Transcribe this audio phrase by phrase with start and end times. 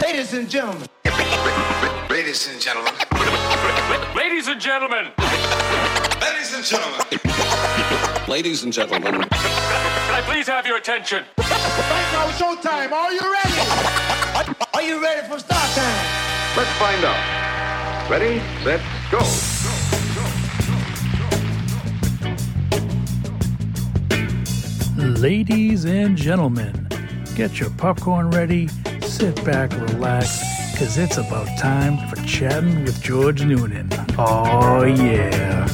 [0.00, 0.88] Ladies and gentlemen.
[2.08, 2.94] Ladies and gentlemen.
[4.16, 5.12] Ladies and gentlemen.
[6.20, 7.00] Ladies and gentlemen.
[8.26, 9.12] Ladies and gentlemen.
[9.12, 11.24] Can I please have your attention?
[11.36, 12.92] Right now, showtime.
[12.92, 14.54] Are you ready?
[14.72, 16.06] Are you ready for start time?
[16.56, 18.10] Let's find out.
[18.10, 18.80] Ready, set,
[19.10, 19.20] go.
[25.20, 26.88] Ladies and gentlemen,
[27.34, 28.68] get your popcorn ready,
[29.14, 33.88] sit back, relax, because it's about time for chatting with George Noonan.
[34.18, 35.68] Oh, yeah.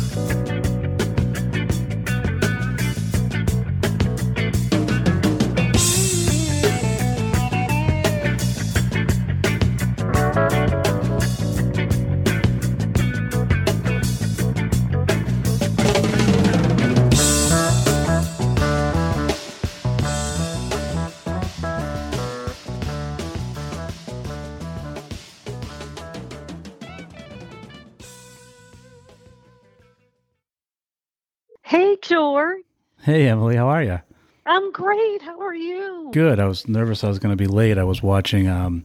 [33.11, 33.99] Hey, Emily, how are you?
[34.47, 35.21] I'm great.
[35.21, 36.11] How are you?
[36.13, 36.39] Good.
[36.39, 37.77] I was nervous I was going to be late.
[37.77, 38.85] I was watching um,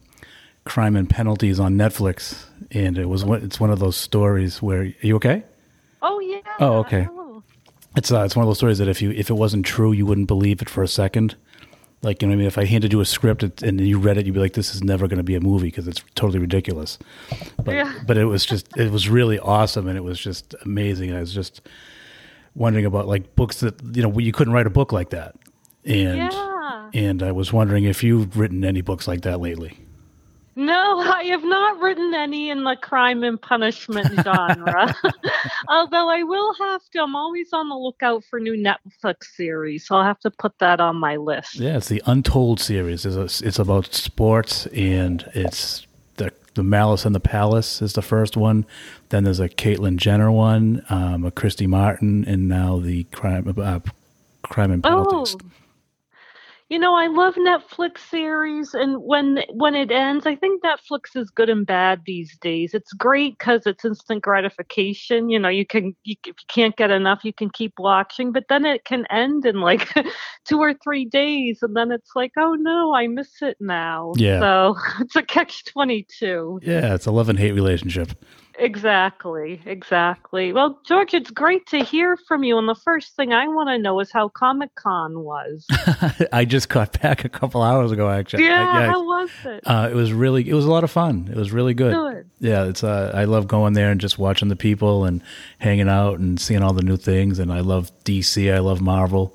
[0.64, 4.80] Crime and Penalties on Netflix, and it was it's one of those stories where.
[4.80, 5.44] Are you okay?
[6.02, 6.40] Oh, yeah.
[6.58, 7.06] Oh, okay.
[7.08, 7.44] Oh.
[7.94, 10.04] It's uh, it's one of those stories that if you if it wasn't true, you
[10.04, 11.36] wouldn't believe it for a second.
[12.02, 13.96] Like you know, what I mean, if I handed you a script and and you
[14.00, 16.02] read it, you'd be like, "This is never going to be a movie because it's
[16.16, 16.98] totally ridiculous."
[17.62, 17.94] But Yeah.
[18.04, 21.10] but it was just it was really awesome and it was just amazing.
[21.10, 21.60] And I was just
[22.56, 25.36] wondering about like books that you know you couldn't write a book like that,
[25.84, 26.90] and Yeah.
[26.94, 29.78] and I was wondering if you've written any books like that lately.
[30.58, 34.96] No, I have not written any in the crime and punishment genre.
[35.68, 39.86] Although I will have to, I'm always on the lookout for new Netflix series.
[39.86, 41.56] So I'll have to put that on my list.
[41.56, 43.04] Yeah, it's the Untold series.
[43.04, 45.85] It's, a, it's about sports, and it's
[46.56, 48.66] the Malice in the Palace is the first one.
[49.10, 53.80] Then there's a Caitlyn Jenner one, um, a Christy Martin, and now the crime uh,
[54.42, 55.36] crime and penalties.
[55.40, 55.46] Oh.
[56.68, 61.30] You know, I love Netflix series, and when when it ends, I think Netflix is
[61.30, 62.74] good and bad these days.
[62.74, 65.28] It's great because it's instant gratification.
[65.28, 68.46] You know, you can you, if you can't get enough, you can keep watching, but
[68.48, 69.88] then it can end in like
[70.44, 74.14] two or three days, and then it's like, oh no, I miss it now.
[74.16, 74.40] Yeah.
[74.40, 76.58] So it's a catch twenty two.
[76.64, 78.10] Yeah, it's a love and hate relationship.
[78.58, 80.52] Exactly, exactly.
[80.52, 82.56] Well, George, it's great to hear from you.
[82.58, 85.66] And the first thing I want to know is how Comic Con was.
[86.32, 88.08] I just got back a couple hours ago.
[88.10, 89.60] Actually, Yeah, I- how was it?
[89.66, 91.28] Uh, it was really, it was a lot of fun.
[91.30, 91.94] It was really good.
[91.94, 92.30] Good.
[92.40, 92.82] Yeah, it's.
[92.84, 95.22] Uh, I love going there and just watching the people and
[95.58, 97.38] hanging out and seeing all the new things.
[97.38, 98.52] And I love DC.
[98.54, 99.34] I love Marvel,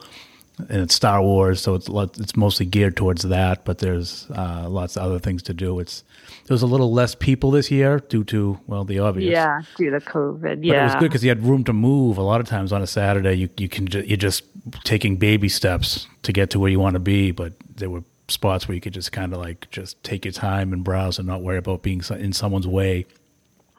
[0.70, 3.66] and it's Star Wars, so it's lot, it's mostly geared towards that.
[3.66, 5.80] But there's uh, lots of other things to do.
[5.80, 6.04] It's
[6.52, 9.32] was a little less people this year due to well the obvious.
[9.32, 10.42] Yeah, due to COVID.
[10.42, 10.82] But Yeah.
[10.82, 12.18] it was good because you had room to move.
[12.18, 14.44] A lot of times on a Saturday, you you can ju- you're just
[14.84, 17.32] taking baby steps to get to where you want to be.
[17.32, 20.72] But there were spots where you could just kind of like just take your time
[20.74, 23.06] and browse and not worry about being in someone's way.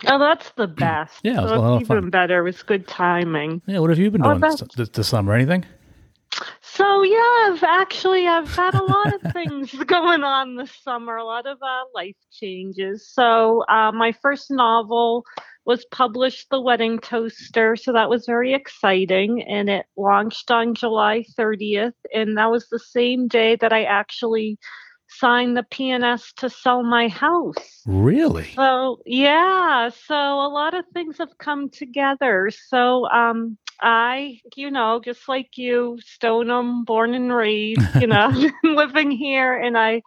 [0.09, 1.21] Oh, that's the best.
[1.23, 2.11] Yeah, it was So a lot of even fun.
[2.11, 2.39] better.
[2.41, 3.63] It was good timing.
[3.67, 5.33] Yeah, what have you been Oh, doing this, this, this summer?
[5.33, 5.65] Anything?
[6.75, 11.17] So yeah, I've actually I've had a lot of things going on this summer.
[11.17, 13.07] A lot of uh, life changes.
[13.13, 15.27] So uh, my first novel
[15.67, 17.77] was published, The Wedding Toaster.
[17.77, 22.79] So that was very exciting, and it launched on July 30th, and that was the
[22.79, 24.59] same day that I actually
[25.23, 27.83] signed the P&S to sell my house.
[27.87, 28.51] Really?
[28.57, 32.51] So yeah, so a lot of things have come together.
[32.69, 38.33] So um I, you know, just like you, Stoneham, born and raised, you know,
[38.65, 40.03] living here and I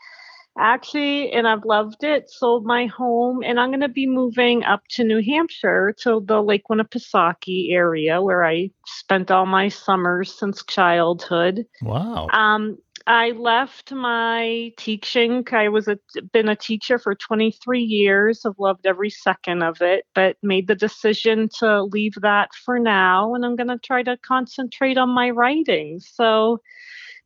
[0.59, 5.05] actually and I've loved it, sold my home and I'm gonna be moving up to
[5.05, 11.65] New Hampshire to the Lake Winnipesaukee area where I spent all my summers since childhood.
[11.81, 12.27] Wow.
[12.33, 15.45] Um, I left my teaching.
[15.51, 15.99] I was a,
[16.31, 18.45] been a teacher for 23 years.
[18.45, 23.35] I've loved every second of it, but made the decision to leave that for now.
[23.35, 25.99] And I'm going to try to concentrate on my writing.
[25.99, 26.61] So,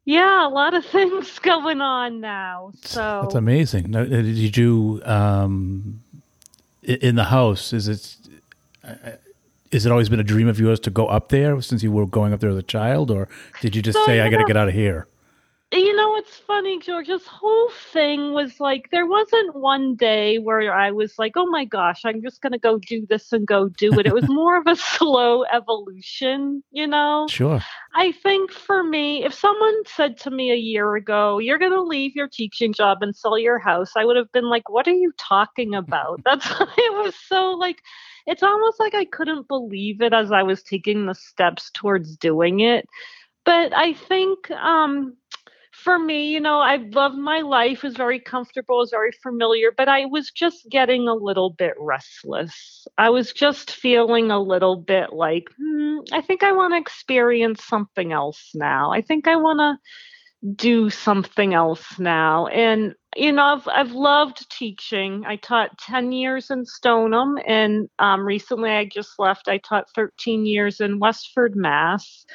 [0.03, 2.71] yeah, a lot of things going on now.
[2.81, 3.91] So That's amazing.
[3.91, 6.01] Now, uh, Did you um,
[6.83, 7.71] in the house?
[7.71, 8.17] Is it
[8.83, 9.11] uh,
[9.71, 12.07] is it always been a dream of yours to go up there since you were
[12.07, 13.29] going up there as a child, or
[13.61, 15.07] did you just So, say I got to get out of here?
[15.71, 17.07] You know, it's funny, George.
[17.07, 21.63] This whole thing was like there wasn't one day where I was like, "Oh my
[21.63, 24.57] gosh, I'm just going to go do this and go do it." It was more
[24.57, 27.27] of a slow evolution, you know.
[27.29, 27.61] Sure.
[27.93, 31.83] I think for me, if someone said to me a year ago, "You're going to
[31.83, 34.91] leave your teaching job and sell your house," I would have been like, "What are
[34.91, 37.83] you talking about?" That's it was so like
[38.25, 42.61] it's almost like I couldn't believe it as I was taking the steps towards doing
[42.61, 42.87] it.
[43.45, 45.15] But I think um
[45.83, 49.87] for me, you know, I loved my life, was very comfortable, was very familiar, but
[49.89, 52.87] I was just getting a little bit restless.
[52.97, 57.63] I was just feeling a little bit like, hmm, I think I want to experience
[57.65, 58.91] something else now.
[58.91, 59.77] I think I want to
[60.55, 62.47] do something else now.
[62.47, 65.23] And you know, I've I've loved teaching.
[65.25, 69.47] I taught ten years in Stoneham, and um, recently I just left.
[69.47, 72.25] I taught thirteen years in Westford, Mass.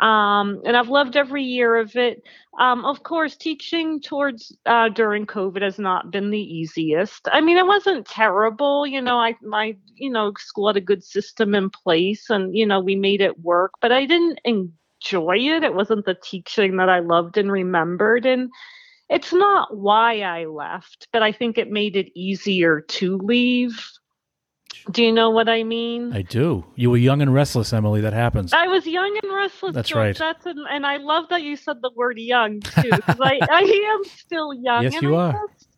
[0.00, 2.22] Um, and I've loved every year of it.
[2.58, 7.28] Um, of course, teaching towards uh, during COVID has not been the easiest.
[7.32, 8.86] I mean, it wasn't terrible.
[8.86, 12.66] You know, I my you know school had a good system in place, and you
[12.66, 13.72] know we made it work.
[13.80, 15.64] But I didn't enjoy it.
[15.64, 18.26] It wasn't the teaching that I loved and remembered.
[18.26, 18.50] And
[19.08, 23.80] it's not why I left, but I think it made it easier to leave.
[24.90, 26.12] Do you know what I mean?
[26.14, 26.64] I do.
[26.74, 28.00] You were young and restless, Emily.
[28.00, 28.52] That happens.
[28.52, 29.74] I was young and restless.
[29.74, 29.98] That's George.
[29.98, 30.18] right.
[30.18, 33.96] That's an, and I love that you said the word young too, because I, I
[33.96, 34.84] am still young.
[34.84, 35.32] Yes, and you I are.
[35.32, 35.68] Just,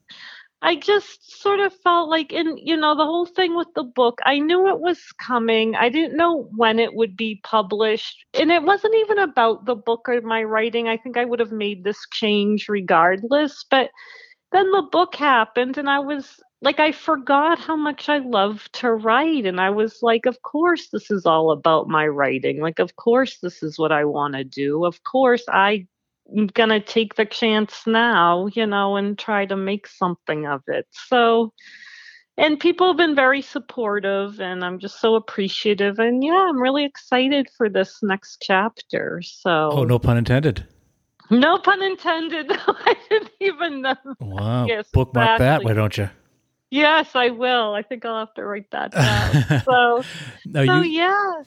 [0.62, 4.21] I just sort of felt like, in you know, the whole thing with the book.
[4.25, 5.75] I knew it was coming.
[5.75, 10.09] I didn't know when it would be published, and it wasn't even about the book
[10.09, 10.87] or my writing.
[10.87, 13.91] I think I would have made this change regardless, but
[14.52, 18.93] then the book happened and I was like I forgot how much I love to
[18.93, 22.61] write and I was like of course this is all about my writing.
[22.61, 24.85] Like of course this is what I want to do.
[24.85, 25.88] Of course I'm
[26.52, 30.87] going to take the chance now you know and try to make something of it.
[30.91, 31.52] So
[32.37, 36.85] and people have been very supportive and I'm just so appreciative and yeah I'm really
[36.85, 40.67] excited for this next chapter so Oh, no pun intended.
[41.31, 42.47] No pun intended.
[42.67, 43.94] I didn't even know.
[44.21, 44.67] Wow.
[44.67, 45.67] Yes, Bookmark that, exactly.
[45.67, 46.11] why don't you?
[46.71, 47.75] Yes, I will.
[47.75, 49.62] I think I'll have to write that down.
[49.65, 50.05] so,
[50.47, 51.43] No, so you, yeah.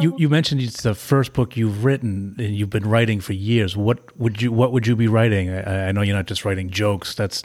[0.00, 3.76] you you mentioned it's the first book you've written and you've been writing for years.
[3.76, 5.50] What would you What would you be writing?
[5.50, 7.14] I, I know you're not just writing jokes.
[7.14, 7.42] That's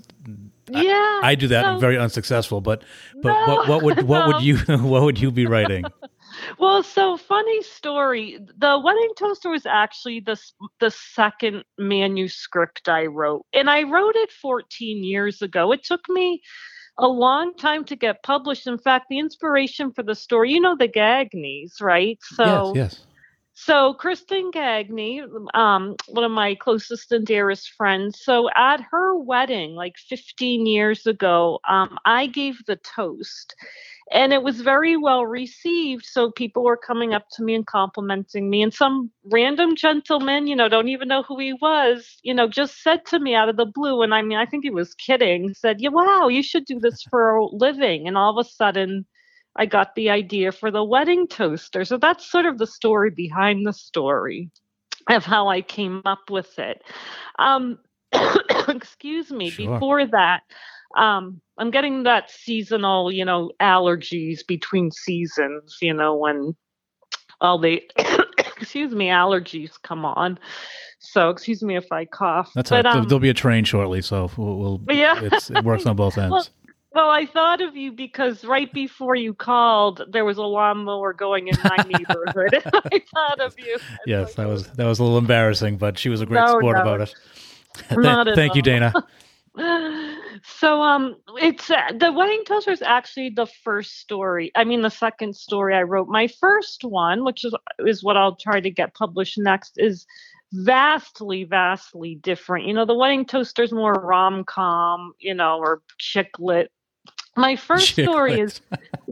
[0.69, 1.19] Yeah.
[1.23, 1.65] I do that.
[1.65, 2.61] I'm very unsuccessful.
[2.61, 2.83] But
[3.21, 4.27] but No, what, what would what no.
[4.27, 4.57] would you
[4.87, 5.83] what would you be writing?
[6.59, 8.39] Well, so funny story.
[8.57, 10.37] The Wedding Toaster was actually the
[10.79, 15.71] the second manuscript I wrote, and I wrote it 14 years ago.
[15.71, 16.41] It took me
[16.97, 18.67] a long time to get published.
[18.67, 22.17] In fact, the inspiration for the story, you know, the Gagneys, right?
[22.21, 23.07] So yes, yes.
[23.59, 25.23] So Kristen Gagne,
[25.55, 28.21] um, one of my closest and dearest friends.
[28.23, 33.55] So at her wedding, like 15 years ago, um, I gave the toast,
[34.11, 36.05] and it was very well received.
[36.05, 40.55] So people were coming up to me and complimenting me, and some random gentleman, you
[40.55, 43.57] know, don't even know who he was, you know, just said to me out of
[43.57, 46.65] the blue, and I mean, I think he was kidding, said, "Yeah, wow, you should
[46.65, 49.05] do this for a living." And all of a sudden.
[49.57, 51.83] I got the idea for the wedding toaster.
[51.85, 54.51] So that's sort of the story behind the story
[55.09, 56.81] of how I came up with it.
[57.39, 57.79] Um,
[58.67, 59.49] excuse me.
[59.49, 59.73] Sure.
[59.73, 60.41] Before that,
[60.95, 66.55] um, I'm getting that seasonal, you know, allergies between seasons, you know, when
[67.41, 67.81] all the,
[68.57, 70.39] excuse me, allergies come on.
[70.99, 72.51] So excuse me if I cough.
[72.55, 72.95] That's but, right.
[72.95, 74.79] um, There'll be a train shortly, so we'll.
[74.79, 75.19] we'll Yeah.
[75.21, 76.31] it's, it works on both ends.
[76.31, 76.47] Well,
[76.97, 81.47] Well, I thought of you because right before you called, there was a lawnmower going
[81.47, 82.55] in my neighborhood.
[82.73, 83.77] I thought of you.
[84.07, 86.75] yes, that was that was a little embarrassing, but she was a great No, sport
[86.75, 86.81] no.
[86.81, 87.15] about it.
[88.25, 88.63] Th- Thank you.
[88.63, 88.93] Dana.
[90.43, 94.51] So, um, it's uh, the wedding toaster is actually the first story.
[94.55, 96.07] I mean, the second story I wrote.
[96.07, 100.05] My first one, which is is what I'll try to get published next, is
[100.53, 102.67] vastly, vastly different.
[102.67, 106.71] You know, the wedding toaster is more rom com, you know, or chick lit.
[107.37, 108.61] My first story is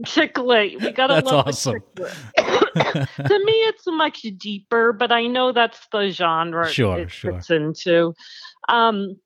[0.04, 0.36] chick.
[0.36, 1.80] We gotta That's love awesome.
[1.96, 7.34] to me, it's much deeper, but I know that's the genre Sure, it sure.
[7.34, 8.12] fits into.
[8.68, 9.16] Um,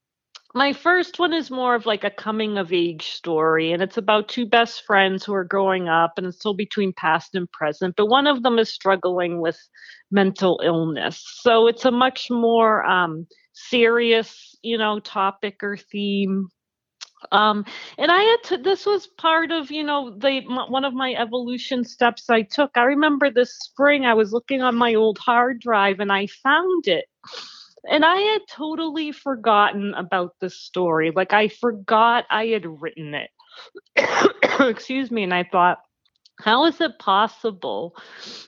[0.54, 4.28] my first one is more of like a coming of age story, and it's about
[4.28, 7.94] two best friends who are growing up, and it's still between past and present.
[7.96, 9.58] But one of them is struggling with
[10.10, 16.48] mental illness, so it's a much more um, serious, you know, topic or theme.
[17.32, 17.64] Um,
[17.98, 18.58] and I had to.
[18.58, 22.72] This was part of, you know, the m- one of my evolution steps I took.
[22.76, 26.88] I remember this spring I was looking on my old hard drive and I found
[26.88, 27.06] it
[27.88, 31.12] And I had totally forgotten about this story.
[31.14, 33.30] Like I forgot I had written it.
[34.60, 35.24] Excuse me.
[35.24, 35.78] And I thought,
[36.40, 37.96] how is it possible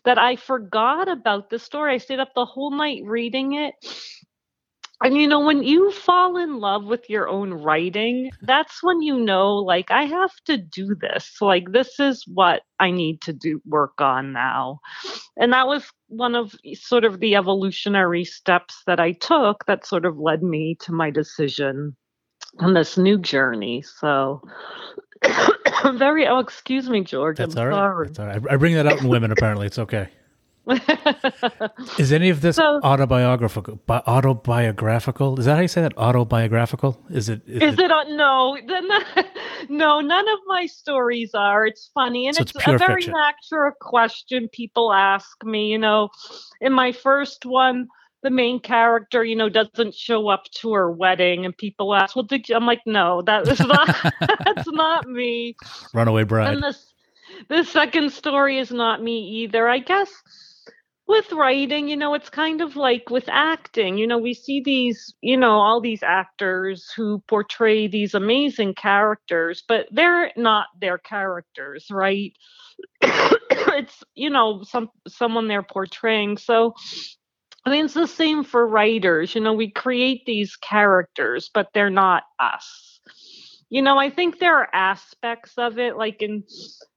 [0.05, 1.95] that I forgot about the story?
[1.95, 3.75] I stayed up the whole night reading it.
[5.05, 9.19] And you know, when you fall in love with your own writing, that's when you
[9.19, 11.37] know, like, I have to do this.
[11.41, 14.81] Like, this is what I need to do work on now.
[15.37, 20.05] And that was one of sort of the evolutionary steps that I took that sort
[20.05, 21.97] of led me to my decision
[22.61, 23.83] on this new journey.
[23.83, 24.43] So,
[25.23, 27.39] I'm very, oh, excuse me, George.
[27.39, 27.75] That's I'm all right.
[27.75, 28.07] sorry.
[28.09, 28.43] That's all right.
[28.51, 29.31] I bring that out in women.
[29.31, 30.09] Apparently, it's okay.
[31.99, 33.77] Is any of this So- autobiographical?
[33.87, 35.39] Bi- autobiographical?
[35.39, 35.97] Is that how you say that?
[35.99, 37.01] Autobiographical?
[37.11, 37.43] Is it?
[37.47, 38.17] Is, Is it, it on?
[38.17, 38.89] No, then
[39.69, 41.67] no, none of my stories are.
[41.67, 43.15] It's funny, and So it's, it's a very fiction.
[43.15, 45.67] natural question people ask me.
[45.67, 46.11] You know,
[46.61, 47.89] in my first one,
[48.23, 52.23] the main character, you know, doesn't show up to her wedding, and people ask, "Well,
[52.25, 53.89] did you?" I'm like, "No, that is not.
[54.45, 55.57] that's not me."
[55.93, 56.55] Runaway Bride?
[56.55, 56.93] And this
[57.49, 59.69] the second story is not me either.
[59.69, 60.09] I guess
[61.13, 63.99] with writing, you know, it's kind of like with acting.
[63.99, 69.65] You know, we see these, you know, all these actors who portray these amazing characters,
[69.69, 72.35] but they're not their characters, right?
[73.03, 76.39] it's, you know, some someone they're portraying.
[76.39, 76.75] So
[77.65, 79.35] I mean, it's the same for writers.
[79.35, 82.92] You know, we create these characters, but they're not us.
[83.73, 86.45] You know, I think there are aspects of it, like in,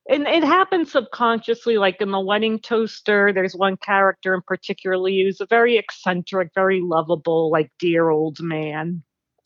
[0.09, 3.31] and it happens subconsciously, like in the Wedding Toaster.
[3.33, 9.03] There's one character in particularly who's a very eccentric, very lovable, like dear old man.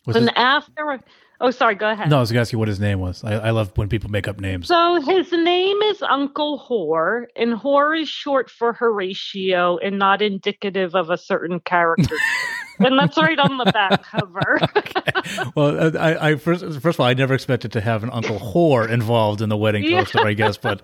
[0.07, 0.99] Was and his- after,
[1.39, 2.09] oh, sorry, go ahead.
[2.09, 3.23] no, I was to ask you what his name was.
[3.23, 4.67] I, I love when people make up names.
[4.67, 10.95] So his name is Uncle Hor, and Hor is short for Horatio and not indicative
[10.95, 12.15] of a certain character.
[12.79, 14.59] and that's right on the back cover.
[15.55, 18.89] well, I, I first, first of all, I never expected to have an Uncle Whore
[18.89, 20.05] involved in the wedding Yeah.
[20.15, 20.81] I guess, but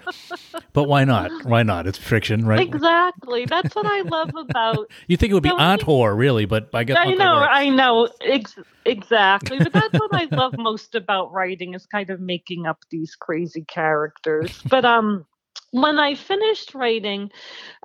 [0.73, 1.31] but why not?
[1.45, 1.87] Why not?
[1.87, 2.59] It's fiction, right?
[2.59, 3.45] exactly.
[3.45, 4.89] That's what I love about.
[5.07, 7.35] You think it would be Aunt he- Whore, really, but I guess I Uncle know,
[7.35, 7.49] works.
[7.53, 9.57] I know, ex- exactly.
[9.59, 13.63] But that's what I love most about writing is kind of making up these crazy
[13.63, 14.61] characters.
[14.69, 15.25] But um,
[15.75, 17.29] when I finished writing,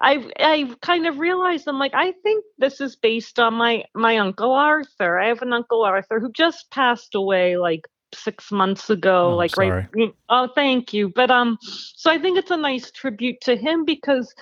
[0.01, 4.19] I I kind of realized I'm like I think this is based on my my
[4.19, 5.19] uncle Arthur.
[5.19, 9.33] I have an uncle Arthur who just passed away like six months ago.
[9.33, 9.89] Oh, like sorry.
[9.95, 10.15] right.
[10.29, 11.09] Oh, thank you.
[11.09, 14.33] But um, so I think it's a nice tribute to him because.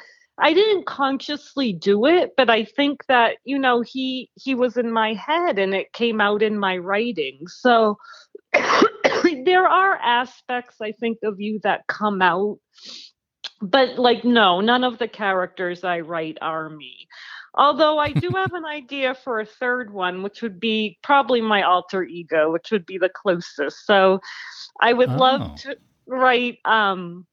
[0.41, 4.93] I didn't consciously do it, but I think that you know he he was in
[4.93, 7.41] my head and it came out in my writing.
[7.49, 7.99] So
[9.45, 12.59] there are aspects I think of you that come out,
[13.61, 17.09] but like no, none of the characters I write are me.
[17.55, 21.63] Although I do have an idea for a third one, which would be probably my
[21.63, 23.87] alter ego, which would be the closest.
[23.87, 24.21] So
[24.81, 25.19] I would Oh.
[25.19, 27.27] love to write um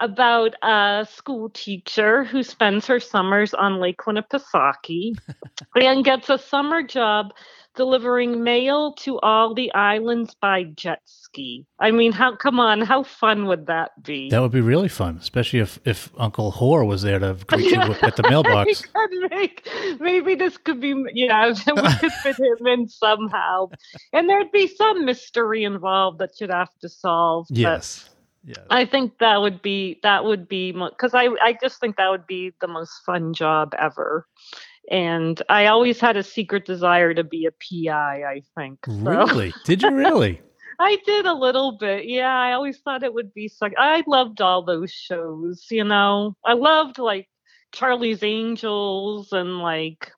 [0.00, 5.16] about a school teacher who spends her summers on Lake Winnipesaukee
[5.76, 7.32] and gets a summer job
[7.74, 11.66] delivering mail to all the islands by jet ski.
[11.78, 14.28] I mean, how come on, how fun would that be?
[14.30, 17.80] That would be really fun, especially if if Uncle Whore was there to greet you
[17.80, 18.84] at the mailbox.
[19.30, 19.68] Make,
[20.00, 23.68] maybe this could be, yeah, we could fit him in somehow.
[24.12, 27.46] And there'd be some mystery involved that you'd have to solve.
[27.50, 28.08] Yes.
[28.44, 28.58] Yes.
[28.70, 32.26] I think that would be that would be because I I just think that would
[32.26, 34.26] be the most fun job ever,
[34.90, 38.24] and I always had a secret desire to be a PI.
[38.24, 38.92] I think so.
[38.92, 39.54] Really?
[39.64, 40.40] Did you really?
[40.78, 42.06] I did a little bit.
[42.06, 43.68] Yeah, I always thought it would be so.
[43.78, 45.66] I loved all those shows.
[45.70, 47.28] You know, I loved like
[47.72, 50.10] Charlie's Angels and like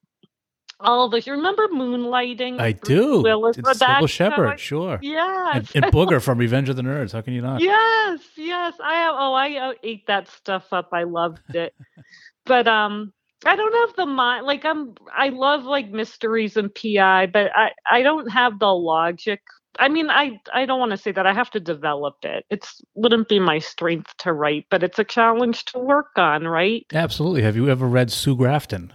[0.80, 1.26] all those.
[1.26, 2.60] You remember Moonlighting?
[2.60, 3.20] I do.
[3.22, 3.58] Willis?
[3.58, 4.08] It's Cybill?
[4.08, 4.98] Shepherd, sure.
[5.02, 5.52] Yeah.
[5.56, 7.12] And, and Booger from Revenge of the Nerds.
[7.12, 7.60] How can you not?
[7.60, 8.74] Yes, yes.
[8.82, 10.90] I oh I uh, ate that stuff up.
[10.92, 11.74] I loved it.
[12.46, 13.12] but um
[13.46, 17.72] I don't have the mind like I'm I love like mysteries and PI, but I
[17.90, 19.42] I don't have the logic.
[19.78, 22.46] I mean, I I don't want to say that I have to develop it.
[22.50, 26.86] It's wouldn't be my strength to write, but it's a challenge to work on, right?
[26.92, 27.42] Absolutely.
[27.42, 28.92] Have you ever read Sue Grafton?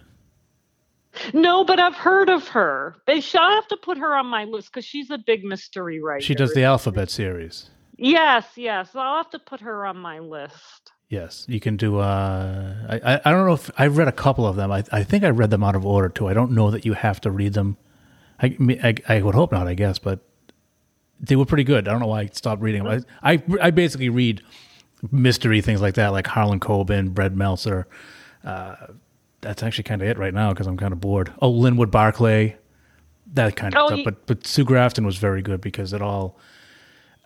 [1.34, 2.96] No, but I've heard of her.
[3.06, 6.02] But sh- I'll have to put her on my list because she's a big mystery
[6.02, 6.22] writer.
[6.22, 7.70] She does the alphabet series.
[7.98, 8.96] Yes, yes.
[8.96, 10.92] I'll have to put her on my list.
[11.10, 11.98] Yes, you can do.
[11.98, 14.72] Uh, I I- I don't know if I've read a couple of them.
[14.72, 16.28] I I think I read them out of order too.
[16.28, 17.78] I don't know that you have to read them.
[18.42, 19.68] I I, I would hope not.
[19.68, 20.20] I guess, but
[21.20, 21.88] they were pretty good.
[21.88, 23.04] I don't know why I stopped reading them.
[23.24, 24.42] I I, I basically read
[25.12, 27.88] mystery things like that, like Harlan Coben, Brad Meltzer.
[28.44, 28.76] Uh,
[29.42, 31.34] that's actually kind of it right now because I'm kind of bored.
[31.42, 32.56] Oh, Linwood Barclay.
[33.34, 33.98] that kind of Oh, stuff.
[34.00, 36.38] you- But but Sue Grafton was very good because it all.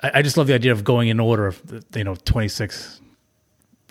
[0.01, 1.61] I, I just love the idea of going in order of
[1.95, 3.01] you know twenty six.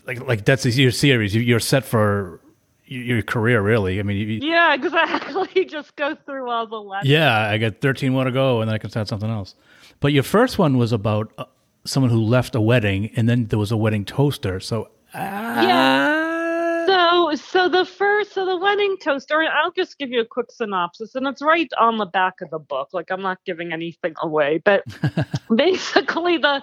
[0.07, 1.35] Like like that's your series.
[1.35, 2.41] You- You're set for
[2.87, 3.99] your career, really.
[4.01, 5.65] I mean, you, Yeah, exactly.
[5.71, 7.09] Just go through all the lessons.
[7.11, 9.55] yeah, I got 13 more to go, and then I can start something else.
[10.01, 11.45] But your first one was about uh,
[11.87, 14.61] someone who left a wedding, and then there was a wedding toaster.
[14.61, 16.87] So, Yeah.
[16.87, 21.15] So, so the first, so the wedding toaster, I'll just give you a quick synopsis,
[21.15, 22.89] and it's right on the back of the book.
[22.93, 24.83] Like I'm not giving anything away, but
[25.55, 26.63] basically the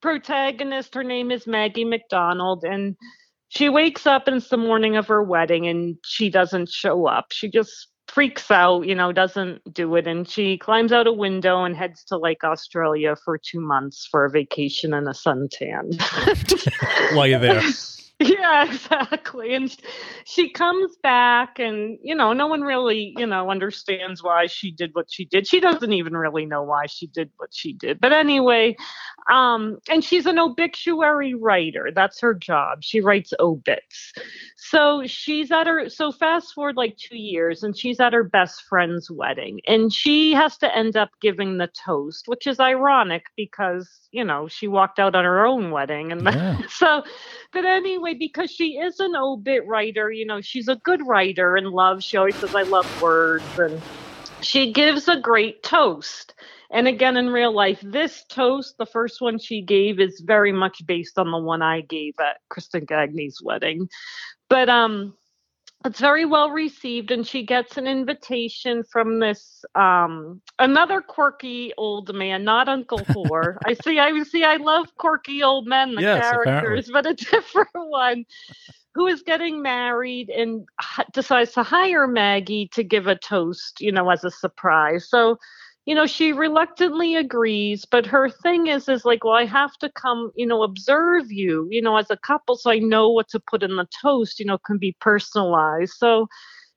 [0.00, 2.96] protagonist, her name is Maggie McDonald, and
[3.48, 7.26] she wakes up and it's the morning of her wedding, and she doesn't show up.
[7.32, 11.64] She just freaks out, you know, doesn't do it, and she climbs out a window
[11.64, 15.94] and heads to like Australia for two months for a vacation and a suntan.
[17.16, 17.62] while you're there,
[18.24, 19.54] Yeah, exactly.
[19.54, 19.74] And
[20.26, 24.90] she comes back, and you know, no one really, you know, understands why she did
[24.92, 25.46] what she did.
[25.46, 27.98] She doesn't even really know why she did what she did.
[27.98, 28.76] But anyway,
[29.32, 31.90] um, and she's an obituary writer.
[31.94, 32.80] That's her job.
[32.82, 34.12] She writes obits.
[34.62, 35.88] So she's at her.
[35.88, 40.32] So fast forward like two years, and she's at her best friend's wedding, and she
[40.32, 44.98] has to end up giving the toast, which is ironic because you know she walked
[44.98, 46.58] out on her own wedding, and Yeah.
[46.68, 47.02] so
[47.52, 51.68] but anyway, because she is an obit writer, you know, she's a good writer and
[51.68, 52.02] love.
[52.02, 53.44] She always says, I love words.
[53.56, 53.82] And
[54.42, 56.34] she gives a great toast.
[56.70, 60.86] And again, in real life, this toast, the first one she gave, is very much
[60.86, 63.88] based on the one I gave at Kristen Gagney's wedding.
[64.50, 65.14] But um,
[65.86, 72.14] it's very well received, and she gets an invitation from this um another quirky old
[72.14, 73.58] man, not Uncle Thor.
[73.66, 76.82] I see, I see, I love quirky old men, the Yes, apparently.
[76.82, 78.26] characters, but a different one
[78.94, 80.66] who is getting married and
[81.12, 85.08] decides to hire Maggie to give a toast, you know, as a surprise.
[85.08, 85.38] So
[85.90, 89.90] you know she reluctantly agrees but her thing is is like well i have to
[89.96, 93.40] come you know observe you you know as a couple so i know what to
[93.40, 95.94] put in the toast you know can be personalized.
[95.94, 96.28] So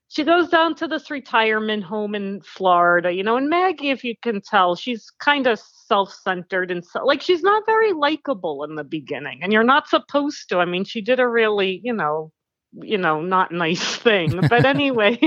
[0.08, 4.16] she goes down to this retirement home in florida you know and maggie if you
[4.24, 8.84] can tell she's kind of self-centered and so like she's not very likable in the
[8.84, 12.32] beginning and you're not supposed to i mean she did a really you know
[12.82, 15.20] you know not nice thing but anyway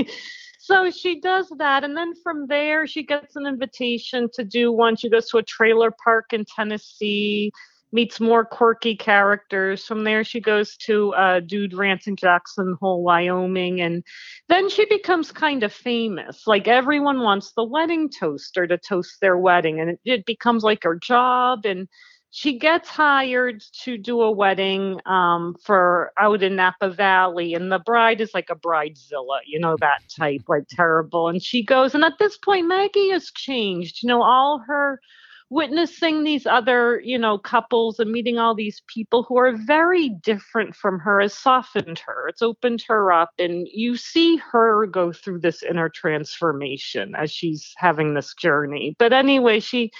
[0.66, 4.96] so she does that and then from there she gets an invitation to do one
[4.96, 7.52] she goes to a trailer park in tennessee
[7.92, 9.84] meets more quirky characters.
[9.84, 14.04] From there she goes to uh, dude ranch in jackson hole wyoming and
[14.48, 16.46] then she becomes kind of famous.
[16.46, 20.82] Like everyone wants the wedding toaster to toast their wedding and it, it becomes like
[20.84, 21.88] her job and
[22.36, 27.78] she gets hired to do a wedding um, for out in Napa Valley, and the
[27.78, 31.30] bride is like a bridezilla, you know, that type, like terrible.
[31.30, 34.02] And she goes, and at this point, Maggie has changed.
[34.02, 35.00] You know, all her
[35.48, 40.76] witnessing these other, you know, couples and meeting all these people who are very different
[40.76, 42.28] from her has softened her.
[42.28, 47.72] It's opened her up, and you see her go through this inner transformation as she's
[47.78, 48.94] having this journey.
[48.98, 49.90] But anyway, she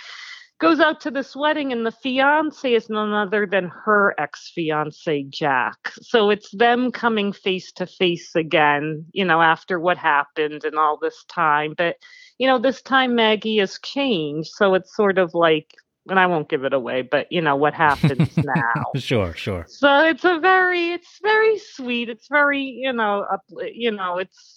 [0.58, 5.92] goes out to this wedding and the fiance is none other than her ex-fiance Jack.
[6.00, 10.98] So it's them coming face to face again, you know, after what happened and all
[11.00, 11.74] this time.
[11.76, 11.96] But
[12.38, 15.74] you know, this time Maggie has changed, so it's sort of like
[16.08, 18.84] and I won't give it away, but you know what happens now.
[18.94, 19.64] sure, sure.
[19.68, 22.08] So it's a very, it's very sweet.
[22.08, 23.42] It's very, you know, up,
[23.72, 24.55] you know, it's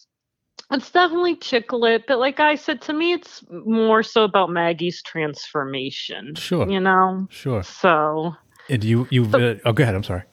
[0.72, 5.02] it's definitely chick lit, but like I said, to me, it's more so about Maggie's
[5.02, 6.36] transformation.
[6.36, 6.70] Sure.
[6.70, 7.28] you know.
[7.30, 7.64] Sure.
[7.64, 8.36] So
[8.70, 9.96] And you, you, uh, oh, go ahead.
[9.96, 10.24] I'm sorry.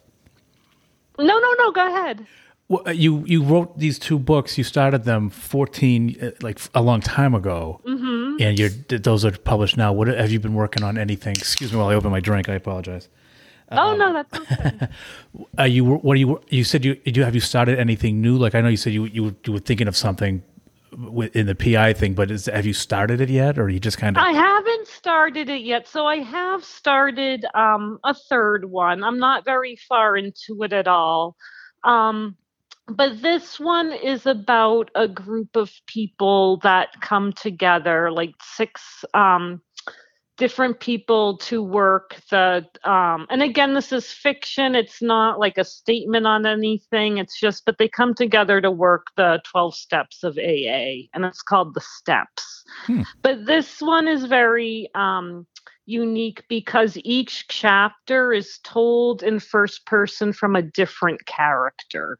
[1.19, 1.73] no, no, no.
[1.73, 2.27] Go ahead.
[2.69, 4.59] Well, uh, you you wrote these two books.
[4.59, 8.43] You started them 14, uh, like a long time ago, mm-hmm.
[8.43, 9.93] and you're those are published now.
[9.93, 10.99] What have you been working on?
[10.99, 11.37] Anything?
[11.37, 12.49] Excuse me while I open my drink.
[12.49, 13.09] I apologize.
[13.75, 14.89] Oh Um, no, that's okay.
[15.59, 18.37] Uh, you what do you you said you you have you started anything new?
[18.37, 20.43] Like I know you said you you were- you were thinking of something
[21.35, 23.99] in the PI thing, but is, have you started it yet, or are you just
[23.99, 24.23] kind of?
[24.23, 25.87] I haven't started it yet.
[25.87, 29.05] So I have started um, a third one.
[29.05, 31.37] I'm not very far into it at all.
[31.85, 32.37] Um,
[32.89, 39.61] but this one is about a group of people that come together, like six um,
[40.37, 42.67] different people to work the.
[42.85, 44.75] Um, and again, this is fiction.
[44.75, 47.19] It's not like a statement on anything.
[47.19, 51.43] It's just, but they come together to work the 12 steps of AA, and it's
[51.43, 52.65] called the steps.
[53.23, 55.47] But this one is very um,
[55.87, 62.19] unique because each chapter is told in first person from a different character.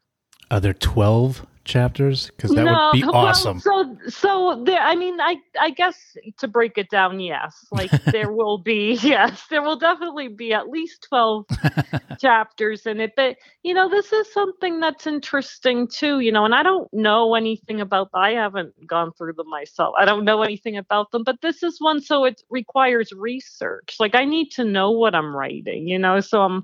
[0.49, 2.31] Are there twelve chapters?
[2.35, 3.59] Because that would be well, awesome.
[3.59, 4.79] so, so there.
[4.79, 7.65] I mean, I, I guess to break it down, yes.
[7.71, 11.45] Like there will be, yes, there will definitely be at least twelve
[12.19, 13.13] chapters in it.
[13.15, 16.19] But you know, this is something that's interesting too.
[16.21, 18.09] You know, and I don't know anything about.
[18.13, 19.93] I haven't gone through them myself.
[19.97, 21.23] I don't know anything about them.
[21.23, 23.97] But this is one, so it requires research.
[23.99, 25.87] Like I need to know what I'm writing.
[25.87, 26.63] You know, so I'm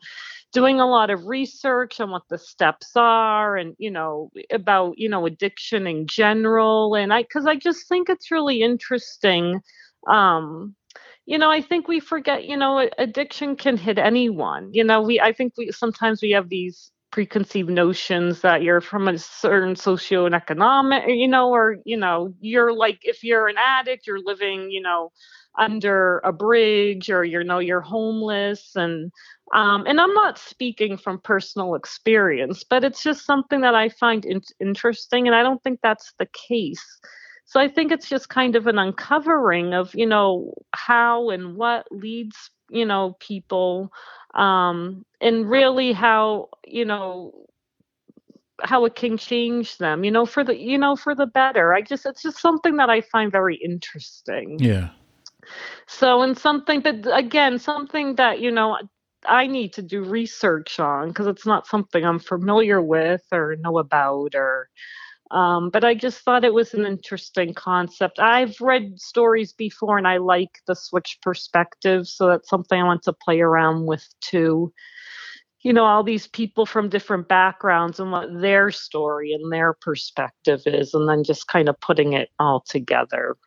[0.54, 5.10] doing a lot of research on what the steps are and you know about you
[5.10, 9.60] know addiction in general and i because i just think it's really interesting
[10.08, 10.76] um
[11.26, 15.20] you know i think we forget you know addiction can hit anyone you know we
[15.20, 21.04] i think we sometimes we have these preconceived notions that you're from a certain socioeconomic
[21.08, 25.12] you know or you know you're like if you're an addict you're living you know
[25.58, 29.12] under a bridge or you know you're homeless and
[29.54, 34.26] um, and i'm not speaking from personal experience but it's just something that i find
[34.26, 37.00] in- interesting and i don't think that's the case.
[37.46, 41.86] So i think it's just kind of an uncovering of you know how and what
[41.92, 43.92] leads you know people
[44.34, 47.32] um, and really how you know
[48.62, 51.74] how it can change them you know for the you know for the better.
[51.74, 54.58] I just it's just something that i find very interesting.
[54.60, 54.90] Yeah.
[55.88, 58.78] So, and something, but again, something that, you know,
[59.26, 63.78] I need to do research on because it's not something I'm familiar with or know
[63.78, 64.70] about or,
[65.32, 68.20] um, but I just thought it was an interesting concept.
[68.20, 72.08] I've read stories before and I like the switch perspective.
[72.08, 74.74] So that's something I want to play around with too.
[75.62, 80.62] You know, all these people from different backgrounds and what their story and their perspective
[80.66, 83.38] is, and then just kind of putting it all together.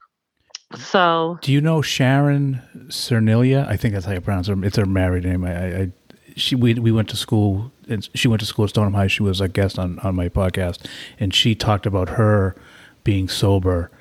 [0.75, 3.67] So, Do you know Sharon Cernilia?
[3.69, 4.65] I think that's how you pronounce her.
[4.65, 5.45] It's her married name.
[5.45, 5.93] I, I, I
[6.35, 7.73] she we we went to school.
[7.89, 9.07] And she went to school at Stoneham High.
[9.07, 10.85] She was a guest on on my podcast,
[11.21, 12.57] and she talked about her
[13.05, 13.93] being sober.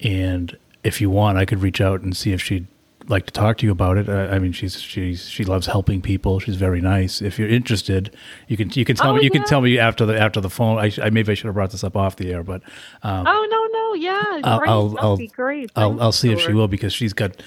[0.00, 2.68] And if you want, I could reach out and see if she'd
[3.08, 4.08] like to talk to you about it.
[4.08, 6.38] Uh, I mean, she's she's she loves helping people.
[6.38, 7.20] She's very nice.
[7.20, 8.14] If you're interested,
[8.46, 10.48] you can you can tell Oh, me you can tell me after the after the
[10.48, 10.78] phone.
[10.78, 12.62] I, I maybe I should have brought this up off the air, but
[13.02, 14.40] um, oh, no, no, Oh, yeah.
[14.44, 14.68] I'll great.
[14.68, 15.70] I'll That'd I'll, be great.
[15.76, 17.40] I'll, I'll see if she will because she's got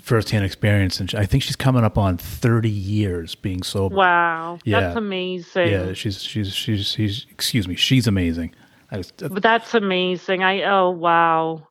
[0.00, 3.94] firsthand experience, and she, I think she's coming up on thirty years being sober.
[3.94, 4.80] Wow, Yeah.
[4.80, 5.68] that's amazing.
[5.68, 8.54] Yeah, she's she's she's she's excuse me, she's amazing.
[8.90, 10.42] Was, But that's amazing.
[10.42, 11.66] I oh wow,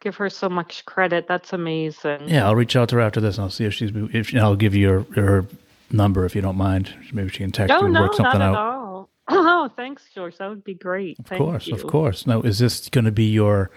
[0.00, 1.26] give her so much credit.
[1.28, 2.28] That's amazing.
[2.28, 4.56] yeah, I'll reach out to her after this, and I'll see if she's if I'll
[4.56, 5.46] give you her, her
[5.90, 6.92] number if you don't mind.
[7.12, 8.56] Maybe she can text Oh you and no, work something not at out.
[8.56, 9.08] all.
[9.28, 10.36] Oh, thanks, George.
[10.38, 11.18] That would be great.
[11.18, 11.74] Of Thank course, you.
[11.74, 12.26] of course.
[12.26, 13.70] Now, is this going to be your?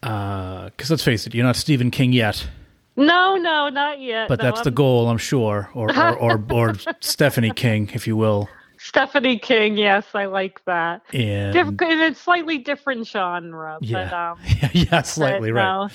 [0.00, 2.46] Because let's face it, you're not Stephen King yet,
[2.94, 4.28] No, no, not yet.
[4.28, 8.06] but No, that's the I'm goal, I'm sure, or or, or or Stephanie King, if
[8.06, 8.48] you will.
[8.76, 9.78] Stephanie King.
[9.78, 11.00] Yes, I like that.
[11.14, 14.38] And in a slightly different genre, but yeah, um,
[14.72, 15.64] yeah, slightly but right.
[15.64, 15.88] No,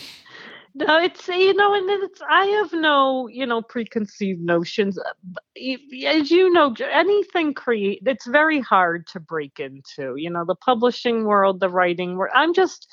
[0.76, 4.98] no, it's you know, and it's I have no you know preconceived notions.
[5.00, 10.16] Uh, As you know, anything create it's very hard to break into.
[10.16, 12.34] You know, the publishing world, the writing world.
[12.36, 12.88] I'm just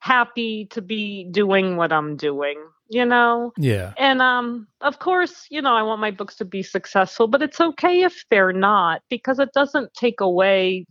[0.00, 2.62] happy to be doing what I'm doing.
[2.90, 6.62] You know, Yeah, and um, of course, you know, I want my books to be
[6.62, 10.86] successful, but it's okay if they're not because it doesn't take away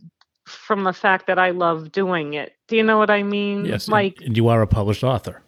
[0.46, 2.52] from the fact that I love doing it.
[2.68, 3.64] Do you know what I mean?
[3.64, 3.88] yes.
[3.88, 5.42] Like, and, and you are a published author.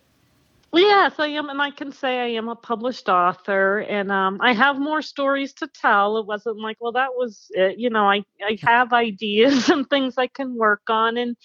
[0.79, 4.53] Yes, I am, and I can say I am a published author, and um, I
[4.53, 6.19] have more stories to tell.
[6.19, 7.79] It wasn't like, well, that was it.
[7.79, 11.37] You know, I I have ideas and things I can work on, and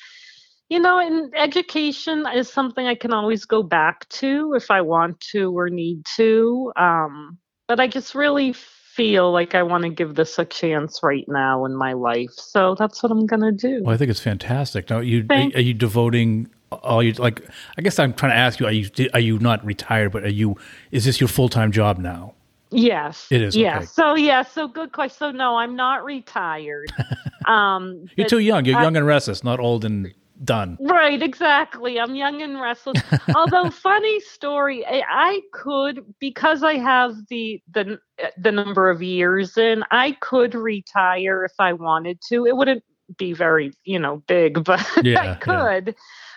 [0.69, 5.19] you know, and education is something I can always go back to if I want
[5.31, 6.71] to or need to.
[6.75, 11.25] Um, but I just really feel like I want to give this a chance right
[11.27, 13.81] now in my life, so that's what I'm gonna do.
[13.83, 14.89] Well, I think it's fantastic.
[14.89, 17.47] Now, you Thank- are you devoting all you like?
[17.77, 20.11] I guess I'm trying to ask you: Are you are you not retired?
[20.11, 20.55] But are you?
[20.91, 22.33] Is this your full time job now?
[22.71, 23.27] Yes.
[23.31, 23.77] It is, Yes.
[23.77, 23.85] okay.
[23.85, 24.41] So yeah.
[24.43, 25.17] So good question.
[25.17, 26.91] So no, I'm not retired.
[27.45, 28.65] um, You're too young.
[28.65, 30.77] You're I- young and restless, not old and done.
[30.81, 31.97] Right, exactly.
[31.99, 33.01] I'm young and restless.
[33.35, 37.99] Although funny story, I, I could because I have the the
[38.37, 42.45] the number of years in, I could retire if I wanted to.
[42.45, 42.83] It wouldn't
[43.17, 45.35] be very, you know, big, but Yeah, I yeah.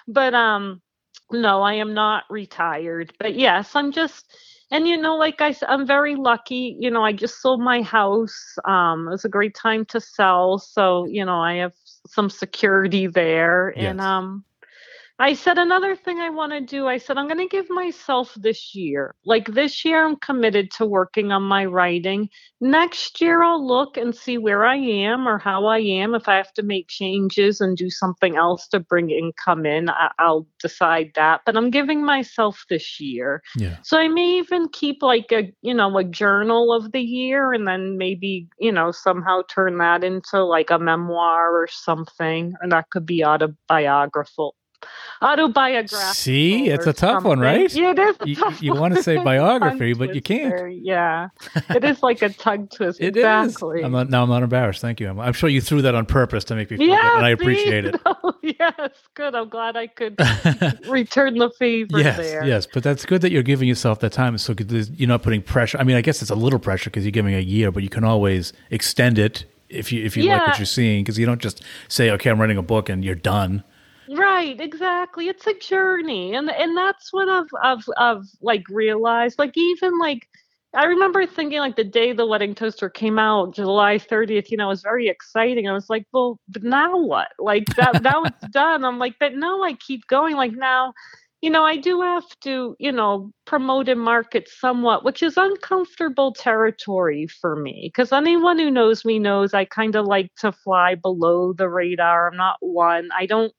[0.09, 0.83] But um
[1.31, 3.15] no, I am not retired.
[3.21, 4.35] But yes, I'm just
[4.71, 7.83] and you know like i said i'm very lucky, you know, I just sold my
[7.83, 8.57] house.
[8.65, 11.75] Um it was a great time to sell, so you know, I have
[12.09, 14.45] some security there and um
[15.21, 16.87] I said another thing I want to do.
[16.87, 19.17] I said I'm going to give myself this year.
[19.25, 22.29] Like this year I'm committed to working on my writing.
[22.61, 26.37] Next year I'll look and see where I am or how I am if I
[26.37, 29.91] have to make changes and do something else to bring income in.
[29.91, 33.43] I, will decide that, but I'm giving myself this year.
[33.57, 33.79] Yeah.
[33.83, 37.67] So I may even keep like a, you know, a journal of the year and
[37.67, 42.91] then maybe, you know, somehow turn that into like a memoir or something and that
[42.91, 44.55] could be autobiographical
[45.23, 46.15] autobiographical.
[46.15, 47.73] See, it's a tough one, right?
[47.73, 48.17] Yeah, it is.
[48.39, 50.83] you, you want to say biography, but you can't.
[50.83, 51.29] Yeah,
[51.71, 53.01] it is like a tongue twist.
[53.09, 53.81] It exactly.
[53.81, 53.85] is.
[53.85, 54.81] I'm not, now I'm not embarrassed.
[54.81, 55.09] Thank you.
[55.09, 57.27] I'm, I'm, sure you threw that on purpose to make me feel yeah, good, and
[57.27, 57.89] I appreciate see?
[57.91, 58.01] it.
[58.05, 59.35] No, oh, yes, good.
[59.35, 60.19] I'm glad I could
[60.89, 62.45] return the favor yes, there.
[62.45, 64.37] yes, but that's good that you're giving yourself that time.
[64.39, 65.79] So you're not putting pressure.
[65.79, 67.89] I mean, I guess it's a little pressure because you're giving a year, but you
[67.89, 71.41] can always extend it if you if you like what you're seeing because you don't
[71.41, 73.65] just say, okay, I'm writing a book and you're done.
[74.11, 75.29] Right, exactly.
[75.29, 79.39] It's a journey, and and that's what I've I've I've like realized.
[79.39, 80.27] Like even like
[80.75, 84.51] I remember thinking like the day the wedding toaster came out, July 30th.
[84.51, 85.69] You know, it was very exciting.
[85.69, 87.29] I was like, well, but now what?
[87.39, 88.83] Like that now it's done.
[88.85, 90.37] I'm like, but no, I keep going.
[90.37, 90.95] Like now,
[91.43, 96.33] you know, I do have to, you know, promote and market somewhat, which is uncomfortable
[96.33, 97.91] territory for me.
[97.93, 102.29] Because anyone who knows me knows I kind of like to fly below the radar.
[102.31, 103.11] I'm not one.
[103.17, 103.53] I don't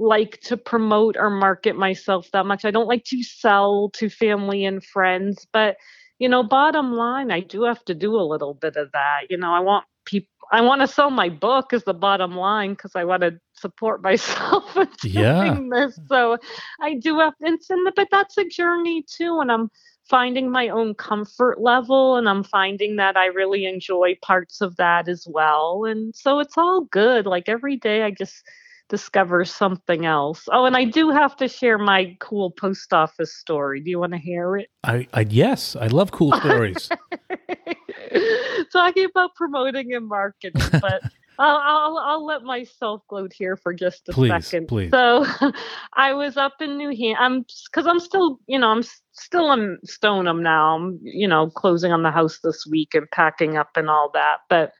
[0.00, 2.64] like to promote or market myself that much.
[2.64, 5.76] I don't like to sell to family and friends, but
[6.18, 9.22] you know, bottom line, I do have to do a little bit of that.
[9.30, 12.72] You know, I want people I want to sell my book is the bottom line
[12.72, 15.60] because I want to support myself in Yeah.
[15.60, 16.00] doing this.
[16.08, 16.38] So
[16.80, 19.70] I do have it's in the but that's a journey too and I'm
[20.08, 25.08] finding my own comfort level and I'm finding that I really enjoy parts of that
[25.08, 25.84] as well.
[25.84, 27.26] And so it's all good.
[27.26, 28.42] Like every day I just
[28.90, 30.46] discover something else.
[30.52, 33.80] Oh, and I do have to share my cool post office story.
[33.80, 34.68] Do you want to hear it?
[34.84, 36.90] I, I yes, I love cool stories.
[38.72, 41.02] Talking about promoting and marketing, but
[41.38, 44.66] I'll, I'll I'll let myself gloat here for just a Please, second.
[44.66, 44.90] please.
[44.90, 45.24] So,
[45.94, 47.16] I was up in New Hampshire.
[47.18, 50.76] I'm because I'm still, you know, I'm still in Stoneham now.
[50.76, 54.38] I'm, you know, closing on the house this week and packing up and all that.
[54.50, 54.72] But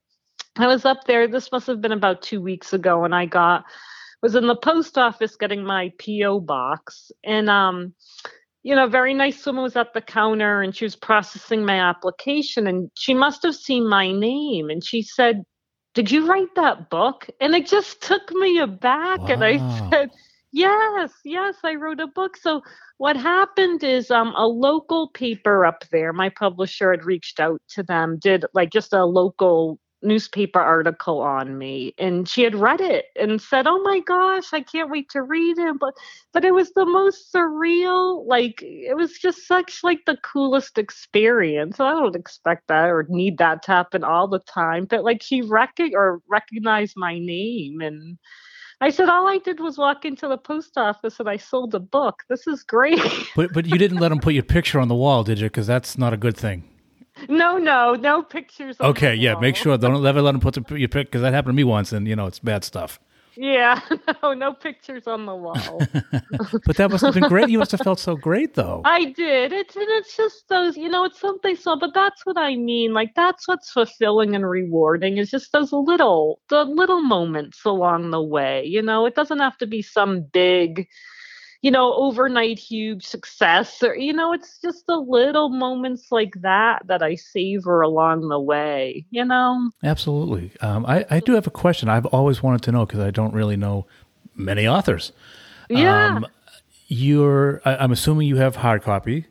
[0.57, 1.27] I was up there.
[1.29, 3.65] This must have been about two weeks ago, and I got
[4.23, 7.95] was in the post office getting my PO box, and um,
[8.63, 12.67] you know, very nice woman was at the counter, and she was processing my application,
[12.67, 15.45] and she must have seen my name, and she said,
[15.95, 19.59] "Did you write that book?" And it just took me aback, and I
[19.91, 20.11] said.
[20.53, 22.37] Yes, yes, I wrote a book.
[22.37, 22.63] So
[22.99, 27.83] what happened is um a local paper up there, my publisher had reached out to
[27.85, 33.07] them, did like just a local newspaper article on me and she had read it
[33.21, 35.95] and said, "Oh my gosh, I can't wait to read it." But
[36.33, 41.81] but it was the most surreal, like it was just such like the coolest experience.
[41.81, 45.43] I don't expect that or need that to happen all the time, but like she
[45.43, 48.19] rec- or recognized my name and
[48.83, 51.81] I said all I did was walk into the post office and I sold a
[51.81, 52.23] book.
[52.31, 52.99] This is great.
[53.37, 55.47] but but you didn't let them put your picture on the wall, did you?
[55.47, 56.65] Because that's not a good thing.
[57.29, 58.81] No, no, no pictures.
[58.81, 61.33] on Okay, yeah, make sure don't ever let them put the, your pic because that
[61.33, 62.99] happened to me once, and you know it's bad stuff.
[63.37, 63.81] Yeah,
[64.23, 65.81] no, no pictures on the wall.
[66.67, 67.49] But that must have been great.
[67.49, 68.83] You must have felt so great, though.
[68.85, 69.53] I did.
[69.53, 72.93] It's and it's just those, you know, it's something so but that's what I mean.
[72.93, 78.23] Like that's what's fulfilling and rewarding is just those little the little moments along the
[78.23, 78.65] way.
[78.65, 80.87] You know, it doesn't have to be some big
[81.63, 86.87] you know, overnight huge success or you know, it's just the little moments like that
[86.87, 89.71] that I savor along the way, you know?
[89.83, 90.53] Absolutely.
[90.61, 91.89] Um, I I do have a question.
[91.89, 93.87] I've always wanted to know because I don't really know
[94.35, 95.13] many authors.
[95.69, 96.17] Yeah.
[96.17, 96.27] Um,
[96.89, 97.61] You're.
[97.65, 99.27] I, I'm assuming you have hard copy,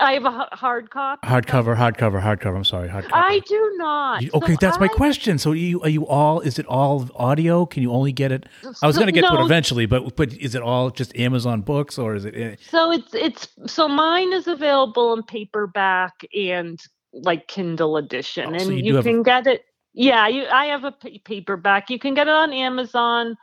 [0.00, 1.26] I have a hard copy.
[1.26, 2.56] hardcover, hardcover, hardcover.
[2.56, 3.10] I'm sorry, hardcover.
[3.12, 4.22] I do not.
[4.22, 5.38] You- okay, So that's my question.
[5.38, 6.40] So, you are you all?
[6.40, 7.66] Is it all audio?
[7.66, 8.46] Can you only get it?
[8.82, 11.14] I was So- going to get to it eventually, but but is it all just
[11.16, 12.34] Amazon books or is it?
[12.36, 16.78] eh, So it's it's so mine is available in paperback and
[17.12, 19.64] like Kindle edition, Oh, and so you you, have- can get it.
[19.92, 20.92] Yeah, you, I have a
[21.24, 21.90] paperback.
[21.90, 23.36] You can get it on Amazon,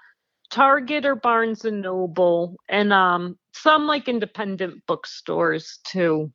[0.49, 6.31] Target, or Barnes and Noble, and um some like independent bookstores too.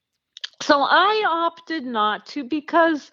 [0.62, 3.12] So I opted not to because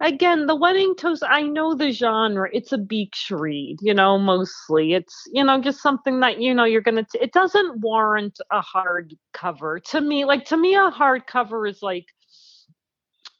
[0.00, 4.94] again the wedding toast i know the genre it's a beach read you know mostly.
[4.94, 9.14] It's you know just something that you know you're gonna it doesn't warrant a hard
[9.34, 9.80] cover.
[9.80, 12.06] To me like to me a hard cover is like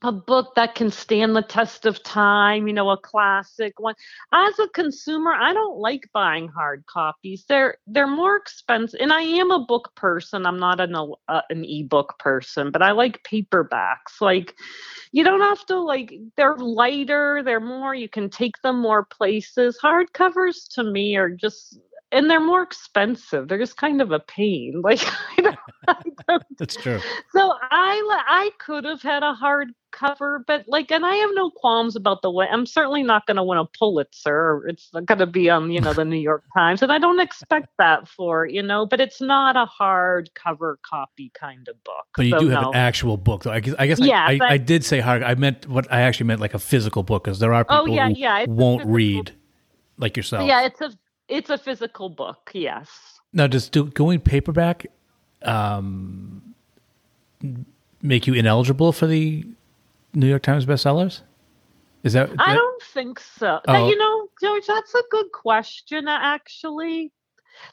[0.03, 3.95] a book that can stand the test of time, you know, a classic one.
[4.33, 7.45] As a consumer, I don't like buying hard copies.
[7.49, 10.47] They're they're more expensive, and I am a book person.
[10.47, 14.21] I'm not an uh, an ebook person, but I like paperbacks.
[14.21, 14.55] Like,
[15.11, 16.15] you don't have to like.
[16.37, 17.43] They're lighter.
[17.45, 17.95] They're more.
[17.95, 19.79] You can take them more places.
[19.83, 21.81] Hardcovers to me are just
[22.11, 23.49] and they're more expensive.
[23.49, 24.83] They're just kind of a pain.
[24.89, 25.05] Like
[25.37, 27.01] I don't, I don't, That's true.
[27.33, 31.51] So I I could have had a hard cover, but like, and I have no
[31.51, 32.47] qualms about the way.
[32.51, 34.67] I'm certainly not going to win a Pulitzer.
[34.67, 37.69] It's going to be on you know the New York Times, and I don't expect
[37.79, 38.87] that for you know.
[38.87, 42.07] But it's not a hard cover copy kind of book.
[42.17, 42.71] But you so do have no.
[42.71, 43.53] an actual book, though.
[43.53, 45.23] I guess I, guess Yeah, I, I, I did say hard.
[45.23, 47.93] I meant what I actually meant like a physical book, because there are oh, people
[47.93, 49.33] Oh, yeah, who yeah, won't read
[49.99, 50.47] like yourself.
[50.47, 50.93] Yeah, it's a
[51.29, 52.51] it's a physical book.
[52.55, 52.89] Yes.
[53.33, 54.87] Now, does do, going paperback
[55.43, 56.55] um,
[58.03, 59.45] make you ineligible for the
[60.15, 61.21] New York Times bestsellers?
[62.05, 63.61] Is that, I don't think so.
[63.67, 63.73] Oh.
[63.73, 67.13] That- you know, George, that's a good question, actually.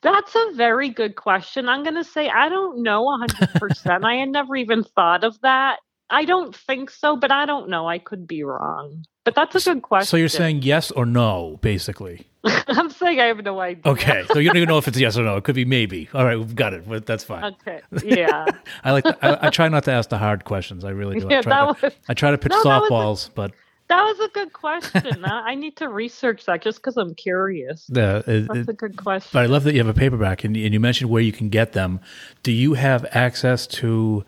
[0.01, 1.69] That's a very good question.
[1.69, 4.03] I'm going to say I don't know 100%.
[4.03, 5.77] I had never even thought of that.
[6.09, 7.87] I don't think so, but I don't know.
[7.87, 9.05] I could be wrong.
[9.25, 10.05] But that's a good question.
[10.07, 12.25] So you're saying yes or no, basically.
[12.67, 13.81] I'm saying I have no idea.
[13.91, 15.35] Okay, so you don't even know if it's yes or no.
[15.35, 16.07] It could be maybe.
[16.13, 16.87] All right, we've got it.
[16.87, 17.43] But that's fine.
[17.67, 17.81] Okay.
[18.03, 18.45] Yeah.
[18.83, 19.03] I like.
[19.03, 20.85] To, I, I try not to ask the hard questions.
[20.85, 21.27] I really do.
[21.27, 23.51] I Yeah, try, that to, was- I try to pitch No, was a- but
[23.87, 25.25] that was a good question.
[25.25, 27.87] I I need to research that just because I'm curious.
[27.87, 28.23] the.
[28.27, 29.31] It, That's it- a good question.
[29.33, 31.49] but I love that you have a paperback, and, and you mentioned where you can
[31.49, 31.99] get them.
[32.43, 34.23] Do you have access to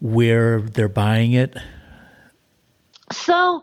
[0.00, 1.56] where they're buying it?
[3.12, 3.62] So,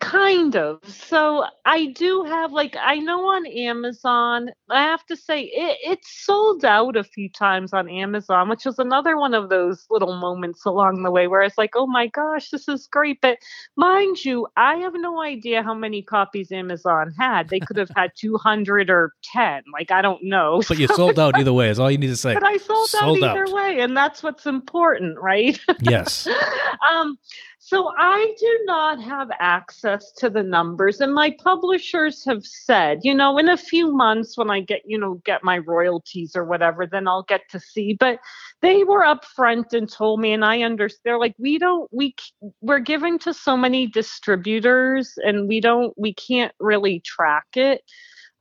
[0.00, 0.80] kind of.
[0.84, 6.24] So, I do have, like, I know on Amazon, I have to say, it, it's
[6.24, 10.64] sold out a few times on Amazon, which is another one of those little moments
[10.66, 13.20] along the way where it's like, oh my gosh, this is great.
[13.20, 13.38] But
[13.76, 17.48] mind you, I have no idea how many copies Amazon had.
[17.48, 19.62] They could have had 200 or 10.
[19.72, 20.62] Like, I don't know.
[20.68, 21.68] But you sold out either way.
[21.70, 22.34] Is all you need to say.
[22.34, 23.52] But I sold, Sold out either out.
[23.52, 25.58] way, and that's what's important, right?
[25.80, 26.26] Yes.
[26.92, 27.18] um,
[27.64, 33.14] so I do not have access to the numbers, and my publishers have said, you
[33.14, 36.86] know, in a few months when I get, you know, get my royalties or whatever,
[36.86, 37.94] then I'll get to see.
[37.94, 38.18] But
[38.62, 41.02] they were upfront and told me, and I understand.
[41.04, 42.16] They're like, we don't, we,
[42.62, 47.82] we're giving to so many distributors, and we don't, we can't really track it.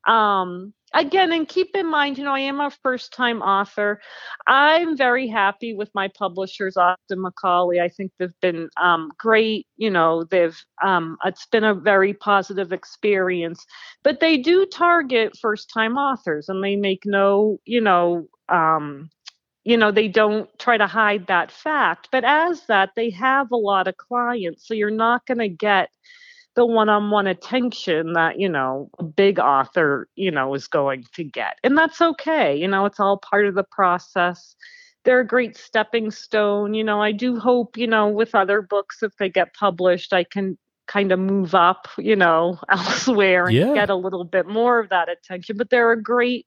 [0.07, 4.01] Um, again, and keep in mind, you know, I am a first time author.
[4.47, 7.81] I'm very happy with my publishers, Austin Macauley.
[7.81, 9.67] I think they've been um, great.
[9.77, 13.65] You know, they've um, it's been a very positive experience.
[14.03, 19.09] But they do target first time authors, and they make no, you know, um,
[19.63, 22.09] you know, they don't try to hide that fact.
[22.11, 25.89] But as that, they have a lot of clients, so you're not going to get
[26.55, 31.57] the one-on-one attention that you know a big author you know is going to get
[31.63, 34.55] and that's okay you know it's all part of the process
[35.03, 39.01] they're a great stepping stone you know i do hope you know with other books
[39.01, 43.73] if they get published i can kind of move up you know elsewhere and Yeah.
[43.73, 46.45] get a little bit more of that attention but they're a great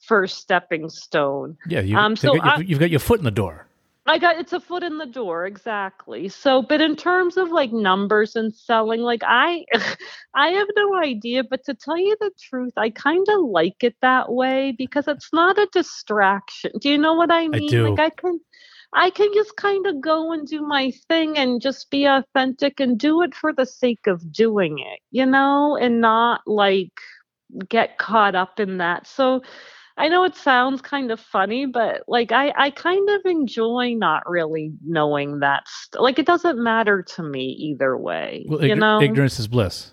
[0.00, 1.80] first stepping stone Yeah.
[1.80, 3.65] You, Um, so got got your foot in the door.
[4.06, 6.28] I got it's a foot in the door exactly.
[6.28, 9.64] So, but in terms of like numbers and selling, like I,
[10.34, 11.42] I have no idea.
[11.44, 15.32] But to tell you the truth, I kind of like it that way because it's
[15.32, 16.72] not a distraction.
[16.80, 17.78] Do you know what I mean?
[17.78, 17.90] I do.
[17.90, 18.40] Like I can,
[18.92, 22.98] I can just kind of go and do my thing and just be authentic and
[22.98, 26.92] do it for the sake of doing it, you know, and not like
[27.68, 29.06] get caught up in that.
[29.06, 29.42] So
[29.98, 34.28] I know it sounds kind of funny, but like I, I kind of enjoy not
[34.28, 35.64] really knowing that.
[35.66, 38.44] St- like it doesn't matter to me either way.
[38.48, 39.00] Well, you ign- know?
[39.00, 39.92] ignorance is bliss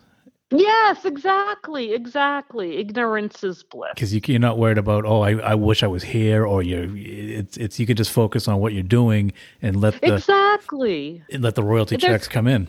[0.56, 2.78] Yes, exactly, exactly.
[2.78, 3.90] Ignorance is bliss.
[3.96, 5.04] because you, you're not worried about.
[5.04, 6.94] Oh, I, I wish I was here, or you.
[6.96, 11.24] It's it's you can just focus on what you're doing and let the Exactly.
[11.32, 12.68] and let the royalty There's- checks come in.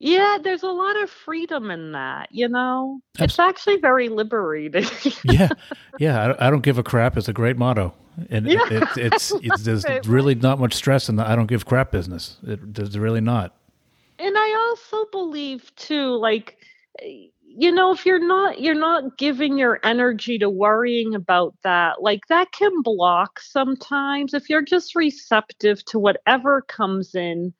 [0.00, 2.28] Yeah, there's a lot of freedom in that.
[2.30, 4.86] You know, it's actually very liberating.
[5.24, 5.48] yeah,
[5.98, 6.22] yeah.
[6.24, 7.16] I, don't- I don't give a crap.
[7.16, 7.94] It's a great motto,
[8.30, 8.84] and it- Yeah.
[8.96, 11.90] it's it's, it's there's Right, really not much stress in the I don't give crap
[11.92, 12.36] business.
[12.46, 13.54] It, there's really not.
[14.20, 16.56] and i also believe too like
[17.02, 22.02] eh, you know if you're not you're not giving your energy to worrying about that
[22.02, 27.52] like that can block sometimes if you're just receptive to whatever comes in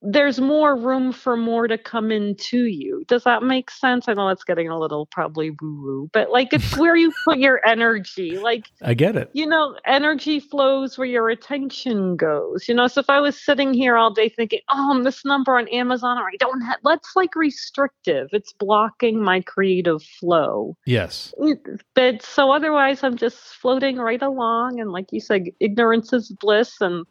[0.00, 3.04] there's more room for more to come into you.
[3.08, 4.08] Does that make sense?
[4.08, 7.38] I know that's getting a little probably woo woo, but like it's where you put
[7.38, 8.38] your energy.
[8.38, 9.30] Like, I get it.
[9.32, 12.68] you know, energy flows where your attention goes.
[12.68, 15.68] You know, so if I was sitting here all day thinking, oh, this number on
[15.68, 18.28] Amazon, or I don't have, that's like restrictive.
[18.32, 20.76] It's blocking my creative flow.
[20.86, 21.34] Yes.
[21.94, 24.80] But so otherwise, I'm just floating right along.
[24.80, 26.80] And like you said, ignorance is bliss.
[26.80, 27.04] And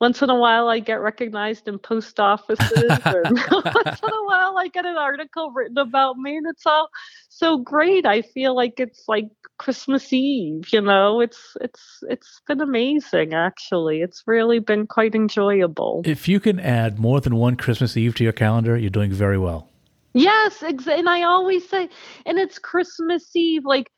[0.00, 2.70] once in a while, I get recognized in post offices.
[3.04, 6.36] and once in a while, I get an article written about me.
[6.36, 6.88] And it's all
[7.28, 8.04] so great.
[8.04, 9.28] I feel like it's like
[9.58, 14.02] Christmas Eve, you know, it's, it's, it's been amazing, actually.
[14.02, 16.02] It's really been quite enjoyable.
[16.04, 19.38] If you can add more than one Christmas Eve to your calendar, you're doing very
[19.38, 19.70] well.
[20.12, 21.88] Yes, ex- and I always say,
[22.24, 23.90] and it's Christmas Eve, like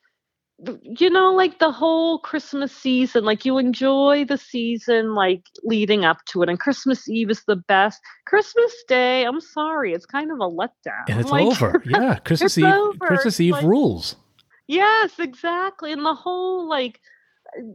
[0.82, 6.24] you know, like the whole Christmas season, like you enjoy the season, like leading up
[6.26, 8.00] to it, and Christmas Eve is the best.
[8.26, 11.04] Christmas Day, I'm sorry, it's kind of a letdown.
[11.08, 11.82] And it's Like, over.
[11.86, 12.16] Yeah.
[12.24, 13.06] Christmas Eve over.
[13.06, 14.16] Christmas Eve like- rules.
[14.66, 17.00] Yes, exactly, and the whole like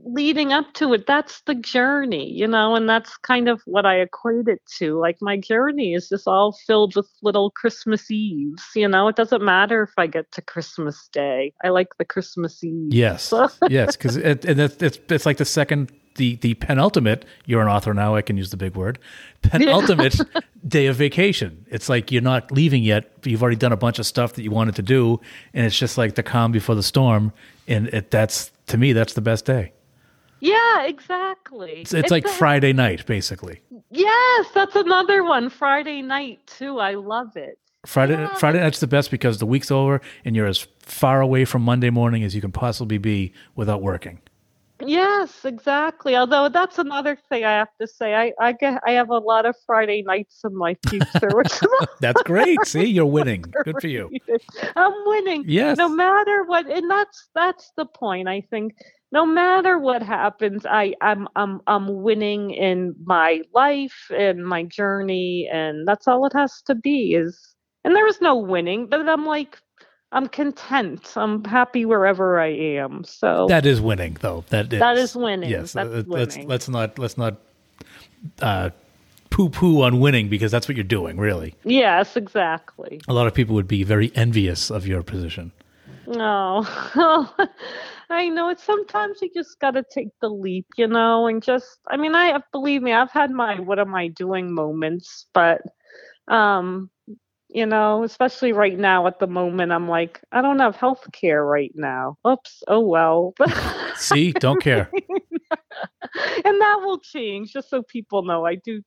[0.06, 3.96] leading up to it that's the journey you know and that's kind of what i
[3.96, 5.00] equate it to.
[5.00, 9.08] Like my journey is just all filled with little christmas eves you know?
[9.08, 11.54] It doesn't matter if i get to christmas day.
[11.64, 12.94] I like the christmas eve.
[12.94, 13.24] Yes.
[13.24, 17.26] So- yes, because it, and it's, it's it's like the second the the penultimate.
[17.46, 18.16] You're an author now.
[18.16, 19.00] I can use the big word.
[19.42, 20.20] Penultimate
[20.68, 21.66] day of vacation.
[21.70, 23.12] It's like you're not leaving yet.
[23.24, 25.20] You've already done a bunch of stuff that you wanted to do,
[25.54, 27.34] and it's just like the calm before the storm.
[27.68, 29.74] And it, that's to me, that's the best day.
[30.40, 33.62] yeah exactly It's, it's like a- Friday night, basically.
[33.92, 38.34] yes that's another one friday night too i love it Friday Yeah.
[38.36, 41.90] Friday night's the best because the week's over and you're as far away from Monday
[41.90, 44.20] morning as you can possibly be without working.
[44.86, 46.16] Yes, exactly.
[46.16, 48.14] Although that's another thing I have to say.
[48.16, 51.60] I I get I have a lot of Friday nights in my future, which
[52.02, 52.60] That's great.
[52.66, 53.46] See, you're winning.
[53.64, 54.12] Good for you.
[54.76, 55.46] I'm winning.
[55.48, 55.78] Yes.
[55.78, 58.28] No matter what, and that's that's the point.
[58.28, 58.74] I think
[59.12, 65.50] no matter what happens, I I'm I'm I'm winning in my life and my journey,
[65.52, 67.14] and that's all it has to be.
[67.16, 67.56] Is
[67.86, 69.58] and there is no winning, but I'm like
[70.14, 71.12] I'm content.
[71.16, 73.04] I'm happy wherever I am.
[73.04, 74.46] So That is winning, though.
[74.50, 75.50] That is, That is winning.
[75.50, 76.50] Yes, That's uh, let's winning.
[76.50, 77.38] let's not let's not
[78.42, 78.70] uh,
[79.32, 81.18] poo poo on winning because that's what you're doing.
[81.18, 83.02] Really, yes, exactly.
[83.08, 85.52] a lot of people would be very envious of your position.
[86.06, 86.64] No,
[88.10, 91.80] I know it's sometimes you just got to take the leap, you know, and just,
[91.88, 95.62] I mean, I believe me, I've had my what am I doing moments, but,
[96.28, 96.90] um,
[97.54, 101.46] you know, especially right now at the moment, I'm like, I don't have health care
[101.46, 102.18] right now.
[102.28, 102.64] Oops.
[102.68, 103.36] Oh, well.
[103.96, 104.90] See, don't care.
[105.52, 108.44] and that will change, just so people know.
[108.44, 108.82] I do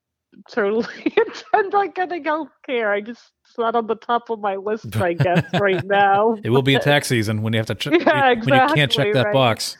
[0.50, 2.92] totally intend on getting health care.
[2.92, 6.36] I just, it's not on the top of my list, I guess, right now.
[6.42, 8.90] It will be a tax season when you have to ch- Yeah, when you can't
[8.90, 9.32] check that right.
[9.32, 9.76] box.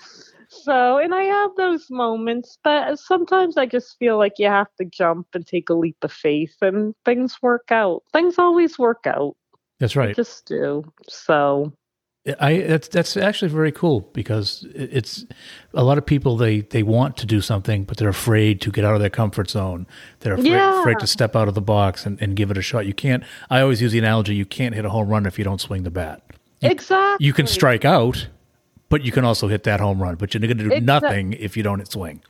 [0.62, 4.84] So, and I have those moments, but sometimes I just feel like you have to
[4.86, 8.02] jump and take a leap of faith, and things work out.
[8.12, 9.36] Things always work out.
[9.78, 10.16] That's They right.
[10.16, 10.84] Just do.
[11.08, 11.72] So,
[12.40, 15.24] I that's that's actually very cool because it's
[15.74, 18.84] a lot of people they they want to do something but they're afraid to get
[18.84, 19.86] out of their comfort zone.
[20.20, 20.80] They're afraid, Yeah.
[20.80, 22.84] afraid to step out of the box and, and give it a shot.
[22.86, 23.22] You can't.
[23.48, 25.84] I always use the analogy: you can't hit a home run if you don't swing
[25.84, 26.20] the bat.
[26.62, 27.24] exactly.
[27.24, 28.26] You can strike out,
[28.88, 30.16] but you can also hit that home run.
[30.16, 32.22] But you're going to do Exact- nothing if you don't swing.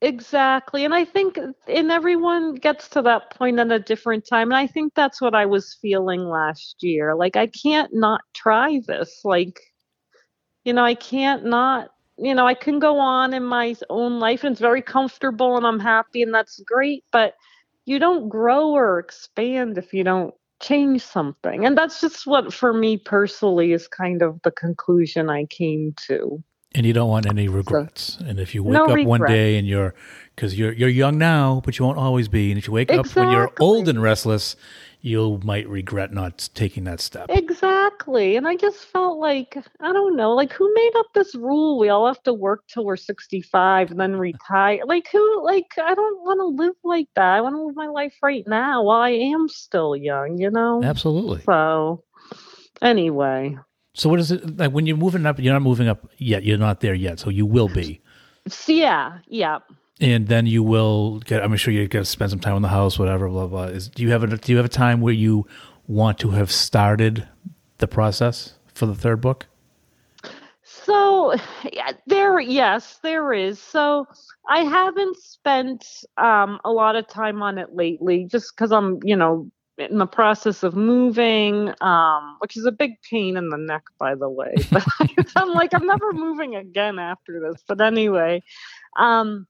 [0.00, 0.84] Exactly.
[0.84, 4.50] And I think and everyone gets to that point at a different time.
[4.50, 7.14] And I think that's what I was feeling last year.
[7.14, 9.20] Like I can't not try this.
[9.24, 9.58] Like
[10.64, 14.44] you know, I can't not you know, I can go on in my own life
[14.44, 17.34] and it's very comfortable and I'm happy and that's great, but
[17.86, 21.64] you don't grow or expand if you don't change something.
[21.64, 26.42] And that's just what for me personally is kind of the conclusion I came to.
[26.76, 28.18] And you don't want any regrets.
[28.26, 29.94] And if you wake No up one day and you're,
[30.34, 32.50] because you're you're young now, but you won't always be.
[32.50, 34.56] And if you wake up when you're old and restless,
[35.04, 37.26] you might regret not taking that step.
[37.28, 38.36] Exactly.
[38.36, 41.78] And I just felt like, I don't know, like who made up this rule?
[41.78, 44.80] We all have to work till we're 65 and then retire.
[44.86, 47.34] Like, who, like, I don't want to live like that.
[47.34, 50.82] I want to live my life right now while I am still young, you know?
[50.82, 51.42] Absolutely.
[51.42, 52.02] So,
[52.80, 53.58] anyway,
[53.94, 55.38] So what is it like when you're moving up?
[55.38, 56.42] You're not moving up yet.
[56.44, 57.20] You're not there yet.
[57.20, 58.00] So you will be,
[58.48, 59.60] so yeah, yeah.
[60.00, 61.42] And then you will get.
[61.42, 63.28] I'm sure you're gonna spend some time in the house, whatever.
[63.28, 63.64] Blah blah.
[63.64, 65.46] Is do you have a do you have a time where you
[65.86, 67.28] want to have started
[67.78, 69.46] the process for the third book?
[70.64, 71.34] so
[71.72, 73.58] yeah, there, yes, there is.
[73.58, 74.06] So
[74.48, 75.86] I haven't spent
[76.18, 80.06] um, a lot of time on it lately, just because I'm, you know, in the
[80.06, 84.54] process of moving, um, which is a big pain in the neck, by the way.
[84.70, 84.86] But
[85.36, 87.62] I'm like, I'm never moving again after this.
[87.66, 88.42] But anyway,
[88.96, 89.46] um,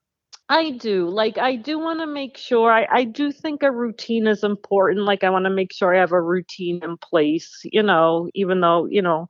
[0.48, 1.08] I do.
[1.08, 5.06] Like, I do want to make sure, I, I do think a routine is important.
[5.06, 8.60] Like, I want to make sure I have a routine in place, you know, even
[8.60, 9.26] though, you know,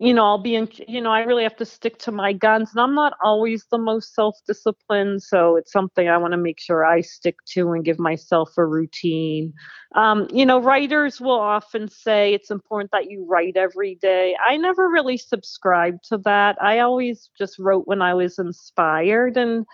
[0.00, 2.70] you know, I'll be in, you know, I really have to stick to my guns
[2.72, 5.22] and I'm not always the most self disciplined.
[5.22, 8.64] So it's something I want to make sure I stick to and give myself a
[8.64, 9.52] routine.
[9.94, 14.34] Um, you know, writers will often say it's important that you write every day.
[14.42, 16.56] I never really subscribed to that.
[16.62, 19.36] I always just wrote when I was inspired.
[19.36, 19.66] And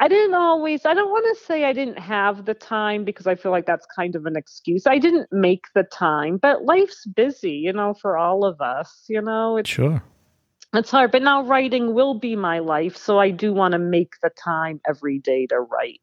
[0.00, 3.34] I didn't always, I don't want to say I didn't have the time because I
[3.34, 4.86] feel like that's kind of an excuse.
[4.86, 9.20] I didn't make the time, but life's busy, you know, for all of us, you
[9.20, 9.56] know.
[9.56, 10.00] It's, Sure.
[10.72, 12.96] it's hard, but now writing will be my life.
[12.96, 16.00] So I do want to make the time every day to write.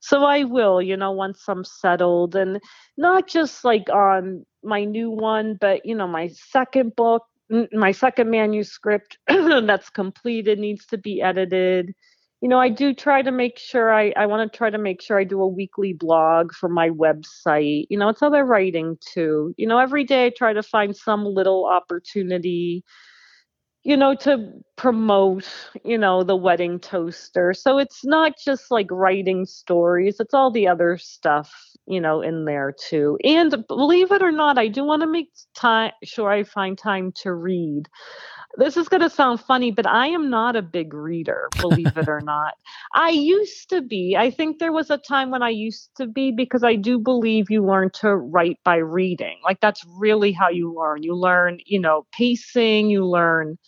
[0.00, 2.60] So I will, you know, once I'm settled and
[2.96, 7.22] not just like on my new one, but, you know, my second book,
[7.72, 11.94] my second manuscript that's completed needs to be edited
[12.40, 15.02] you know, I do try to make sure I, I want to try to make
[15.02, 17.86] sure I do a weekly blog for my website.
[17.90, 19.54] You know, it's other writing too.
[19.56, 22.84] You know, every day I try to find some little opportunity,
[23.82, 25.48] you know, to promote,
[25.84, 27.52] you know, the wedding toaster.
[27.54, 31.52] So it's not just like writing stories, it's all the other stuff,
[31.86, 33.18] you know, in there too.
[33.24, 37.10] And believe it or not, I do want to make time sure I find time
[37.22, 37.88] to read
[38.58, 42.08] this is going to sound funny, but I am not a big reader, believe it
[42.08, 42.54] or not.
[42.92, 44.16] I used to be.
[44.18, 47.50] I think there was a time when I used to be because I do believe
[47.50, 49.38] you learn to write by reading.
[49.44, 51.02] Like that's really how you learn.
[51.04, 53.58] You learn, you know, pacing, you learn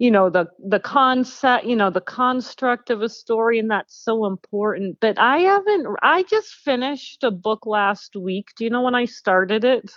[0.00, 4.24] you know the the concept you know the construct of a story and that's so
[4.24, 8.94] important but i haven't i just finished a book last week do you know when
[8.94, 9.92] i started it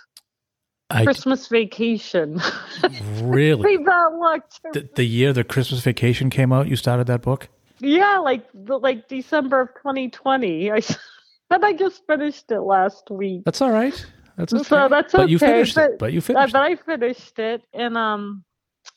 [0.90, 2.40] I christmas vacation
[3.22, 4.42] really Pretty bad luck.
[4.72, 7.48] the, the year the Christmas vacation came out, you started that book?
[7.80, 10.70] Yeah, like the, like December of 2020.
[10.70, 10.80] I
[11.50, 13.42] and I just finished it last week.
[13.44, 13.94] That's all right.
[14.36, 14.62] That's okay.
[14.62, 15.98] So that's But you finished but- it.
[15.98, 16.60] But you finished but.
[16.60, 18.44] I finished it, and um,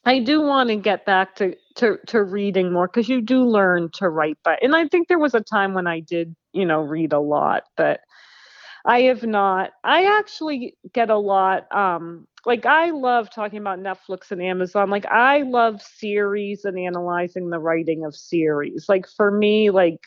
[0.05, 3.89] I do want to get back to to to reading more because you do learn
[3.95, 4.57] to write by.
[4.61, 7.63] And I think there was a time when I did, you know, read a lot,
[7.75, 7.99] but
[8.87, 9.71] I have not.
[9.85, 11.71] I actually get a lot.
[11.75, 14.89] Um, like I love talking about Netflix and Amazon.
[14.89, 18.87] Like I love series and analyzing the writing of series.
[18.89, 19.99] Like for me, like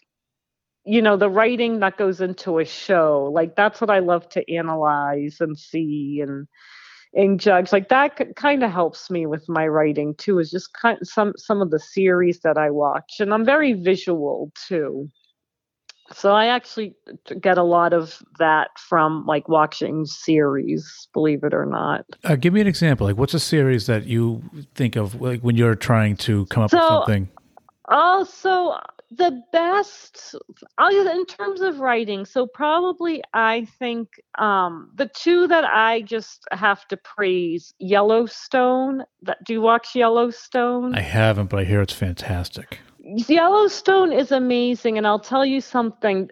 [0.87, 3.31] you know, the writing that goes into a show.
[3.35, 6.49] Like that's what I love to analyze and see and
[7.14, 7.72] and judge.
[7.72, 10.39] Like that kind of helps me with my writing too.
[10.41, 14.53] Is just kind some some of the series that I watch, and I'm very visual
[14.68, 15.09] too.
[16.13, 16.95] So I actually
[17.41, 22.05] get a lot of that from like watching series, believe it or not.
[22.25, 23.07] Uh, give me an example.
[23.07, 24.43] Like, what's a series that you
[24.75, 27.29] think of, like when you're trying to come up with something?
[27.89, 28.81] Oh, So- Also,
[29.13, 30.37] the best
[30.81, 32.25] in terms of writing.
[32.25, 34.09] So probably I think
[34.39, 39.03] um, the two that I just have to praise Yellowstone.
[39.23, 40.95] That do you watch Yellowstone?
[40.95, 42.79] I haven't, but I hear it's fantastic.
[43.03, 46.30] Yellowstone is amazing, and I'll tell you something.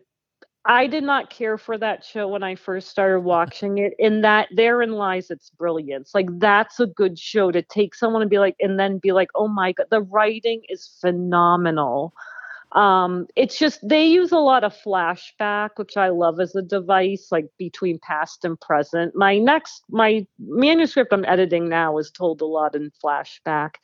[0.65, 3.95] I did not care for that show when I first started watching it.
[3.99, 6.11] In that, therein lies its brilliance.
[6.15, 9.31] Like that's a good show to take someone and be like, and then be like,
[9.35, 12.13] oh my god, the writing is phenomenal.
[12.73, 17.29] Um, it's just they use a lot of flashback, which I love as a device,
[17.31, 19.15] like between past and present.
[19.17, 23.77] My next, my manuscript I'm editing now is told a lot in flashback.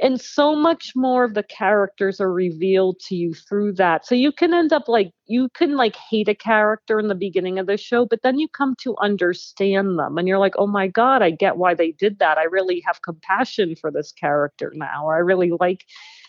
[0.00, 4.06] And so much more of the characters are revealed to you through that.
[4.06, 7.58] So you can end up like you can like hate a character in the beginning
[7.58, 10.88] of the show but then you come to understand them and you're like oh my
[10.88, 12.38] god i get why they did that.
[12.38, 15.04] I really have compassion for this character now.
[15.04, 15.84] Or i really like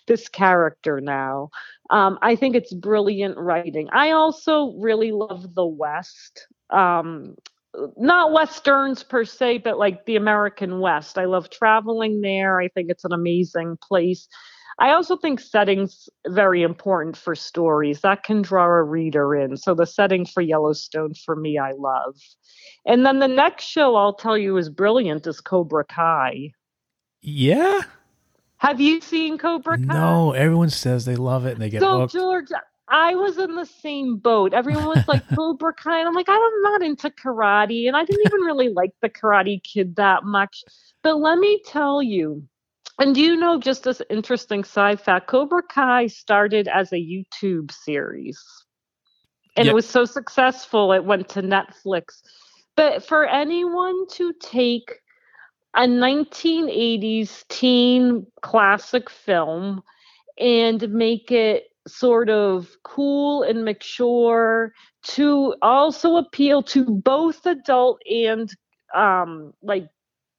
[0.09, 1.49] this character now
[1.89, 3.87] um, i think it's brilliant writing.
[3.93, 7.35] I also really love the west um,
[7.97, 11.17] not westerns per se but like the american west.
[11.17, 12.59] I love traveling there.
[12.59, 14.27] I think it's an amazing place.
[14.79, 17.99] I also think settings very important for stories.
[17.99, 19.57] That can draw a reader in.
[19.57, 22.15] So the setting for yellowstone for me i love.
[22.85, 26.51] And then the next show i'll tell you is brilliant is cobra kai.
[27.21, 27.81] Yeah?
[28.59, 32.01] Have you seen cobra kai No, everyone says they love it and they get so
[32.01, 32.13] hooked.
[32.13, 32.47] George,
[32.87, 34.53] I was in the same boat.
[34.53, 38.25] Everyone was like Cobra Kai, and I'm like, I'm not into karate, and I didn't
[38.25, 40.63] even really like the Karate Kid that much.
[41.03, 42.43] But let me tell you,
[42.99, 45.27] And do you know just this interesting side fact?
[45.27, 48.43] Cobra Kai started as a YouTube series.
[49.55, 49.71] And Yep.
[49.71, 52.21] it was so successful it went to Netflix.
[52.75, 54.99] But for anyone to take
[55.75, 59.81] a 1980s teen classic film
[60.39, 64.71] and make it sort of cool and mature
[65.03, 68.49] to also appeal to both adult and
[68.95, 69.87] um like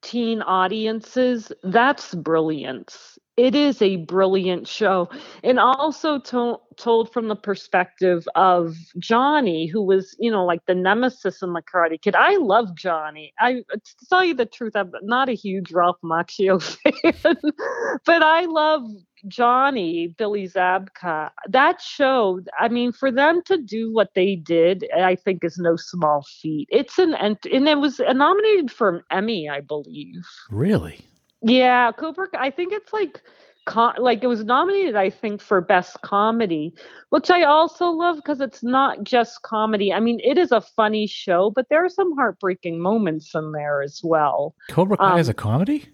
[0.02, 3.18] teen audiences that's brilliance.
[3.36, 5.08] It is a brilliant show.
[5.42, 10.74] And also to- told from the perspective of johnny who was you know like the
[10.74, 12.14] nemesis in the karate kid.
[12.14, 13.32] I love johnny.
[13.38, 16.60] I to tell you the truth i'm not a huge ralph macchio
[17.22, 17.36] fan
[18.06, 18.84] but i love
[19.28, 25.14] johnny billy zabka that show i mean for them to do what they did i
[25.14, 29.48] think is no small feat it's an ent- and it was nominated for an emmy
[29.48, 31.00] i believe Really?
[31.42, 32.28] yeah, Cobra.
[32.28, 33.22] Kai- I think it's like,
[33.64, 34.94] co- like it was nominated.
[34.94, 36.74] I think for best comedy,
[37.08, 39.90] which I also love because it's not just comedy.
[39.90, 43.80] I mean, it is a funny show, but there are some heartbreaking moments in there
[43.80, 44.54] as well.
[44.68, 45.86] Cobra Kai is Um, a comedy?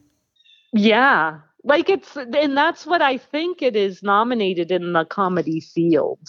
[0.73, 6.21] Yeah, like it's, and that's what I think it is nominated in the comedy field.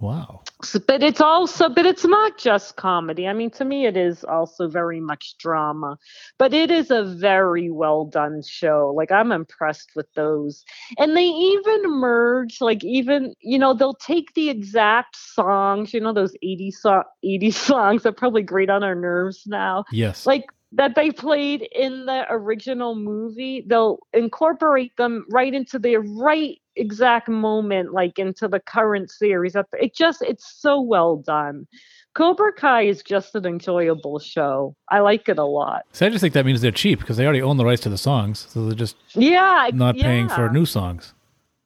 [0.00, 0.42] Wow.
[0.62, 3.26] So, but it's also, but it's not just comedy.
[3.26, 5.98] I mean, to me, it is also very much drama,
[6.38, 8.92] but it is a very well done show.
[8.96, 10.64] Like, I'm impressed with those.
[10.98, 16.12] And they even merge, like, even, you know, they'll take the exact songs, you know,
[16.12, 20.26] those 80 so- 80 songs that probably grate on our nerves now Yes.
[20.26, 26.60] like that they played in the original movie they'll incorporate them right into the right
[26.76, 31.66] exact moment like into the current series it just it's so well done
[32.14, 36.20] cobra kai is just an enjoyable show i like it a lot so I just
[36.20, 38.66] think that means they're cheap because they already own the rights to the songs, so
[38.66, 41.12] they're just yeah not paying for new songs.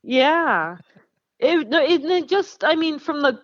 [0.03, 0.79] Yeah.
[1.45, 3.37] It, no, it, it just, I mean, from the,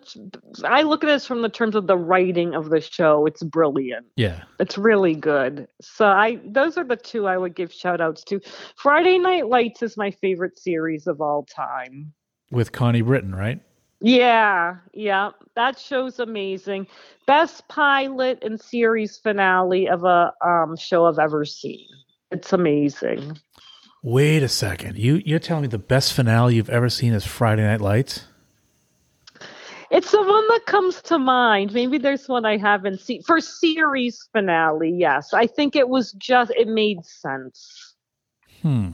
[0.63, 3.25] I look at this from the terms of the writing of the show.
[3.25, 4.05] It's brilliant.
[4.15, 4.43] Yeah.
[4.57, 5.67] It's really good.
[5.81, 8.39] So I, those are the two I would give shout outs to.
[8.77, 12.13] Friday Night Lights is my favorite series of all time.
[12.51, 13.59] With Connie Britton, right?
[14.01, 16.87] Yeah, yeah, that show's amazing.
[17.27, 21.85] Best pilot and series finale of a um, show I've ever seen.
[22.31, 23.37] It's amazing.
[24.01, 24.97] Wait a second.
[24.97, 28.25] You you're telling me the best finale you've ever seen is Friday Night Lights?
[29.91, 31.73] It's the one that comes to mind.
[31.73, 33.23] Maybe there's one I haven't seen.
[33.23, 35.33] For series finale, yes.
[35.33, 37.95] I think it was just it made sense.
[38.61, 38.91] Hmm.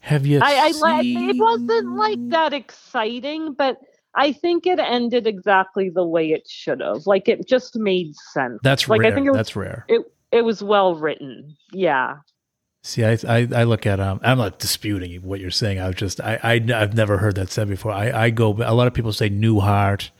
[0.00, 1.30] Have you I, I seen...
[1.30, 3.78] it wasn't like that exciting, but
[4.14, 7.06] I think it ended exactly the way it should have.
[7.06, 8.60] Like it just made sense.
[8.62, 9.12] That's like rare.
[9.12, 9.84] I think it was, That's rare.
[9.88, 11.56] it it was well written.
[11.72, 12.16] Yeah.
[12.86, 14.20] See, I, I I look at um.
[14.22, 15.80] I'm not disputing what you're saying.
[15.80, 17.90] I was just I, I have never heard that said before.
[17.90, 18.52] I I go.
[18.62, 20.10] A lot of people say Newhart.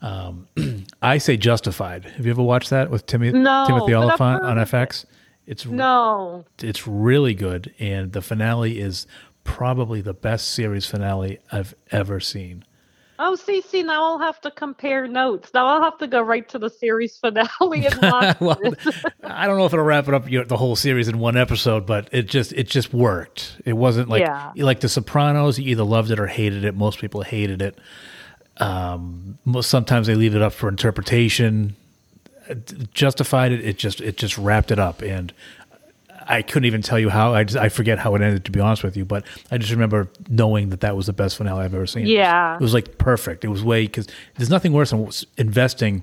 [0.00, 0.48] Um,
[1.02, 2.04] I say Justified.
[2.04, 4.56] Have you ever watched that with Timmy No, Timothy Olyphant on.
[4.56, 5.04] FX?
[5.46, 6.44] It's No.
[6.60, 9.06] it's really good, and the finale is
[9.44, 12.64] probably the best series finale I've ever seen.
[13.24, 15.52] Oh, see, see, now I'll have to compare notes.
[15.54, 18.58] Now I'll have to go right to the series finale and watch well.
[19.22, 21.36] I don't know if it'll wrap it up you know, the whole series in one
[21.36, 23.56] episode, but it just it just worked.
[23.64, 24.50] It wasn't like Yeah.
[24.56, 25.56] like The Sopranos.
[25.58, 26.74] You either loved it or hated it.
[26.74, 27.78] Most people hated it.
[28.58, 31.76] Um, most sometimes they leave it up for interpretation.
[32.50, 32.54] Uh,
[32.92, 33.64] Justified it.
[33.64, 35.32] It just it just wrapped it up, and
[36.28, 37.34] I couldn't even tell you how.
[37.34, 39.04] I just, I forget how it ended, to be honest with you.
[39.04, 42.06] But I just remember knowing that that was the best finale I've ever seen.
[42.06, 42.56] Yeah.
[42.56, 43.44] it was like perfect.
[43.44, 44.06] It was way because
[44.36, 45.08] there's nothing worse than
[45.38, 46.02] investing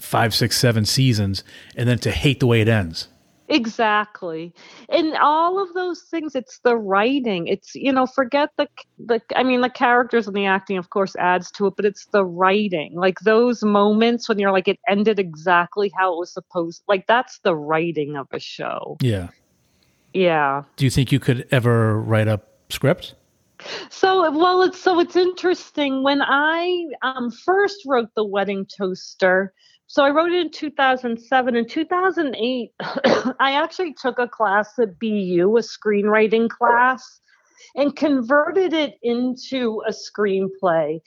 [0.00, 1.44] five, six, seven seasons
[1.76, 3.08] and then to hate the way it ends.
[3.48, 4.54] Exactly.
[4.88, 7.46] And all of those things, it's the writing.
[7.46, 8.68] It's, you know, forget the,
[8.98, 12.06] the, I mean, the characters and the acting, of course, adds to it, but it's
[12.06, 12.94] the writing.
[12.94, 17.38] Like those moments when you're like, it ended exactly how it was supposed, like that's
[17.40, 18.96] the writing of a show.
[19.00, 19.28] Yeah.
[20.14, 20.62] Yeah.
[20.76, 22.40] Do you think you could ever write a
[22.70, 23.14] script?
[23.90, 26.02] So, well, it's so it's interesting.
[26.02, 29.52] When I um, first wrote the wedding toaster,
[29.94, 31.54] so I wrote it in 2007.
[31.54, 32.72] In 2008,
[33.38, 37.20] I actually took a class at BU, a screenwriting class,
[37.76, 40.98] and converted it into a screenplay.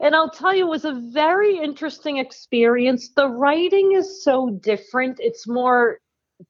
[0.00, 3.10] And I'll tell you, it was a very interesting experience.
[3.14, 6.00] The writing is so different, it's more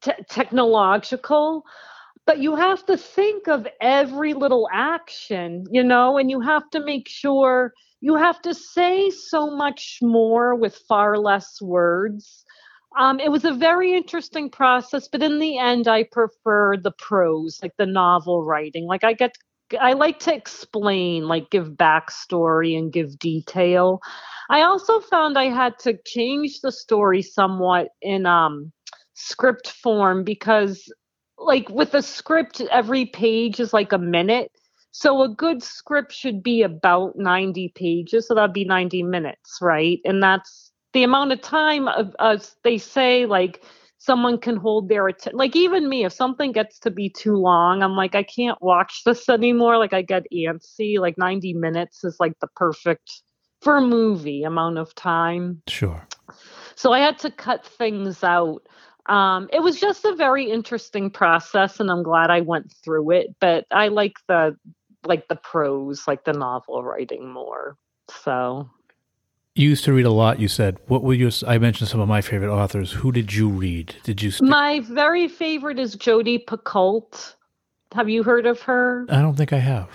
[0.01, 1.67] te- technological
[2.27, 6.81] but you have to think of every little action, you know, and you have to
[6.81, 7.75] make sure
[8.05, 12.45] you have to say so much more with far less words.
[12.99, 17.61] Um, it was a very interesting process, but in the end, I prefer the prose,
[17.63, 18.85] like the novel writing.
[18.85, 19.37] Like I get,
[19.81, 24.01] I like to explain, like give backstory and give detail.
[24.51, 28.71] I also found I had to change the story somewhat in um,
[29.15, 30.93] script form because,
[31.39, 34.53] like with a script, every page is like a minute.
[34.97, 38.29] So a good script should be about 90 pages.
[38.29, 39.99] So that'd be 90 minutes, right?
[40.05, 43.65] And that's the amount of time of, of they say like
[43.99, 45.37] someone can hold their attention.
[45.37, 49.03] Like even me, if something gets to be too long, I'm like, I can't watch
[49.05, 49.79] this anymore.
[49.79, 51.01] Like I get antsy.
[51.01, 53.11] Like 90 minutes is like the perfect
[53.63, 55.61] for a movie amount of time.
[55.67, 56.07] Sure.
[56.77, 58.63] So I had to cut things out.
[59.07, 63.35] Um, it was just a very interesting process, and I'm glad I went through it.
[63.41, 64.57] But I like the
[65.07, 67.77] like the prose, like the novel writing more.
[68.25, 68.69] So
[69.55, 70.41] You used to read a lot.
[70.41, 70.79] You said.
[70.89, 71.31] What were you?
[71.47, 72.93] I mentioned some of my favorite authors.
[72.93, 73.97] Who did you read?
[74.05, 74.31] Did you?
[74.33, 77.35] Stick, my very favorite is Jodi Picoult.
[77.95, 79.07] Have you heard of her?
[79.11, 79.89] I don't think I have.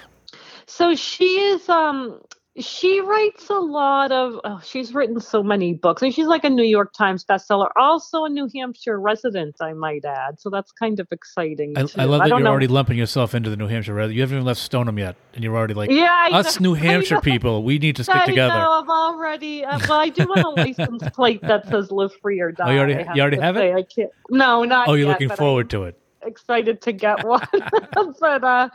[0.68, 2.22] So she is um
[2.60, 6.50] she writes a lot of oh, she's written so many books and she's like a
[6.50, 11.00] new york times bestseller also a new hampshire resident i might add so that's kind
[11.00, 11.82] of exciting I.
[11.82, 13.94] I love that don't you're know- already lumping yourself into the New Hampshire.
[13.94, 16.70] Rather, you haven't even left Stoneham yet, and you're already like, yeah I us know,
[16.72, 17.64] New Hampshire people.
[17.64, 18.54] We need to stick I together.
[18.54, 19.64] know, I'm already.
[19.64, 22.72] Uh, well, I do want a license plate that says "Live Free or Die." Oh,
[22.72, 23.74] you already- I you already have it?
[23.76, 24.10] I can't.
[24.30, 25.98] No, not Oh, you're yet, looking forward to it.
[26.24, 27.48] excited to get one.
[28.20, 28.70] but uh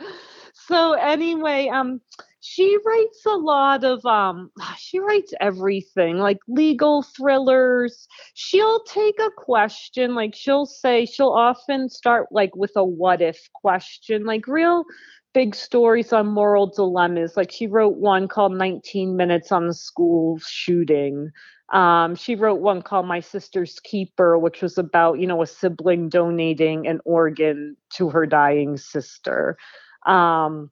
[0.53, 2.01] so anyway, um
[2.47, 8.07] she writes a lot of um she writes everything like legal thrillers.
[8.35, 13.49] She'll take a question like she'll say she'll often start like with a what if
[13.53, 14.85] question, like real
[15.33, 17.35] big stories on moral dilemmas.
[17.35, 21.31] Like she wrote one called 19 minutes on the school shooting.
[21.73, 26.09] Um, she wrote one called My Sister's Keeper, which was about, you know, a sibling
[26.09, 29.57] donating an organ to her dying sister.
[30.05, 30.69] Um,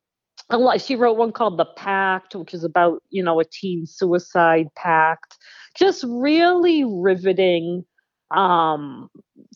[0.78, 5.38] she wrote one called The Pact, which is about, you know, a teen suicide pact.
[5.76, 7.84] Just really riveting
[8.32, 9.10] um,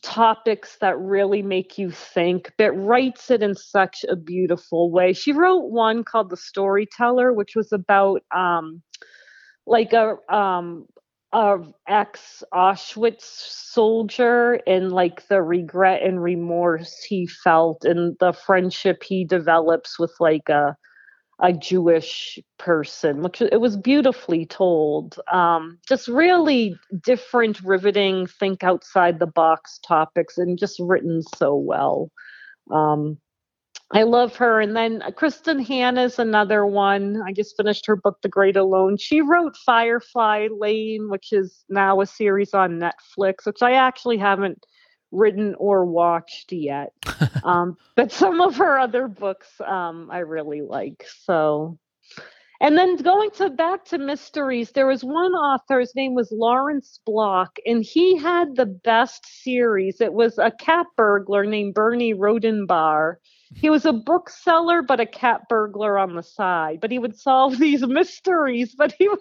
[0.03, 5.13] topics that really make you think, but writes it in such a beautiful way.
[5.13, 8.81] She wrote one called The Storyteller, which was about um,
[9.65, 10.85] like a um,
[11.37, 19.03] a ex Auschwitz soldier and like the regret and remorse he felt and the friendship
[19.03, 20.75] he develops with like a
[21.39, 25.19] a Jewish person, which it was beautifully told.
[25.31, 32.09] Um, just really different, riveting, think outside the box topics, and just written so well.
[32.71, 33.19] Um,
[33.91, 34.59] I love her.
[34.59, 37.21] And then uh, Kristin Hannah's another one.
[37.25, 38.97] I just finished her book, The Great Alone.
[38.97, 44.65] She wrote Firefly Lane, which is now a series on Netflix, which I actually haven't
[45.11, 46.91] written or watched yet.
[47.45, 51.05] um, but some of her other books um, I really like.
[51.23, 51.79] So,
[52.59, 55.79] and then going to back to mysteries, there was one author.
[55.79, 60.01] His name was Lawrence Block, and he had the best series.
[60.01, 63.15] It was a cat burglar named Bernie Rhodenbarr.
[63.55, 66.79] He was a bookseller, but a cat burglar on the side.
[66.81, 68.75] But he would solve these mysteries.
[68.75, 69.19] But he was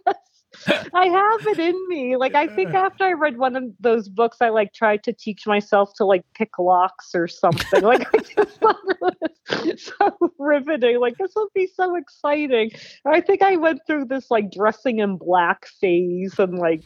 [0.94, 2.16] I have it in me.
[2.16, 5.46] Like I think after I read one of those books, I like tried to teach
[5.46, 7.82] myself to like pick locks or something.
[7.82, 11.00] Like I just thought it was so riveting.
[11.00, 12.70] Like this will be so exciting.
[13.04, 16.84] I think I went through this like dressing in black phase and like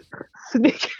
[0.51, 0.91] sneaking.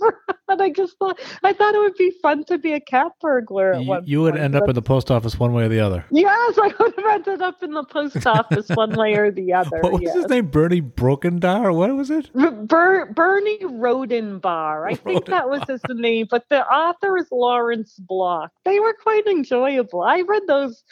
[0.48, 3.74] and I just thought I thought it would be fun to be a cat burglar.
[3.74, 5.68] At You, one you would point, end up in the post office one way or
[5.68, 6.04] the other.
[6.10, 9.80] Yes, I would have ended up in the post office one way or the other.
[9.80, 10.14] What was yes.
[10.14, 10.46] his name?
[10.48, 11.74] Bernie Brokendar?
[11.74, 12.30] What was it?
[12.32, 14.90] Ber- Bernie Rhodenbarr.
[14.90, 18.52] I think that was his name, but the author is Lawrence Block.
[18.64, 20.02] They were quite enjoyable.
[20.02, 20.82] I read those,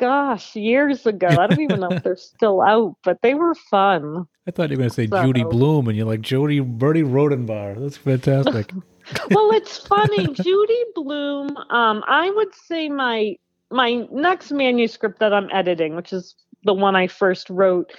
[0.00, 1.28] gosh, years ago.
[1.28, 4.26] I don't even know if they're still out, but they were fun.
[4.48, 7.02] I thought you were going to say So- Judy Blume, and you're like Jody Bernie
[7.02, 7.78] Rhodenbarr.
[7.78, 8.72] That's fantastic.
[9.30, 10.26] well, it's funny.
[10.32, 11.54] Judy Blume.
[11.68, 13.36] Um, I would say my
[13.70, 16.34] my next manuscript that I'm editing, which is
[16.64, 17.92] the one I first wrote,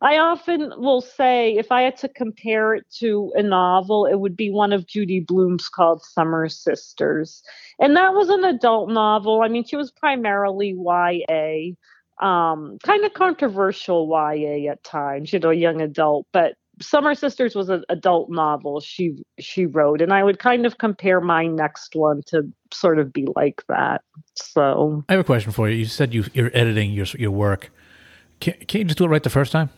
[0.00, 4.36] I often will say if I had to compare it to a novel, it would
[4.36, 7.42] be one of Judy Blume's called Summer Sisters,
[7.78, 9.42] and that was an adult novel.
[9.42, 11.74] I mean, she was primarily YA.
[12.18, 17.68] Um, kind of controversial YA at times, you know, young adult, but Summer Sisters was
[17.68, 22.22] an adult novel she she wrote, and I would kind of compare my next one
[22.26, 24.02] to sort of be like that.
[24.34, 25.76] So I have a question for you.
[25.76, 27.70] You said you, you're editing your your work.
[28.40, 29.70] Can't, can't you just do it right the first time?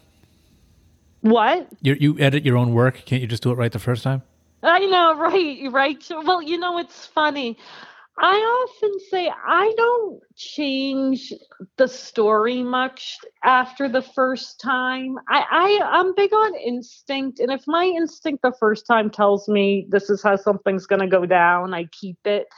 [1.21, 1.69] what?
[1.83, 3.03] You you edit your own work.
[3.05, 4.23] Can't you just do it right the first time?
[4.63, 6.05] I know, right, right.
[6.11, 7.57] Well, you know, it's funny.
[8.21, 11.33] I often say I don't change
[11.77, 15.19] the story much after the first time.
[15.29, 19.87] I, I I'm big on instinct, and if my instinct the first time tells me
[19.89, 22.49] this is how something's going to go down, I keep it.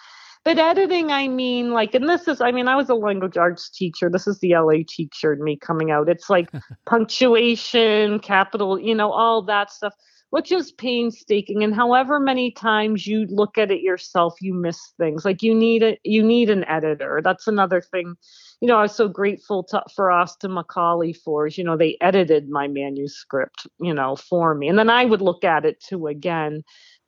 [0.42, 3.68] But editing, I mean, like, and this is, I mean, I was a language arts
[3.68, 4.08] teacher.
[4.08, 6.08] This is the LA teacher in me coming out.
[6.08, 6.50] It's like
[6.86, 9.92] punctuation, capital, you know, all that stuff,
[10.30, 11.62] which is painstaking.
[11.62, 15.26] And however many times you look at it yourself, you miss things.
[15.26, 17.20] Like you need it, you need an editor.
[17.22, 18.14] That's another thing.
[18.62, 22.48] You know, I was so grateful to, for Austin Macauley for you know, they edited
[22.48, 24.68] my manuscript, you know, for me.
[24.68, 26.62] And then I would look at it too again.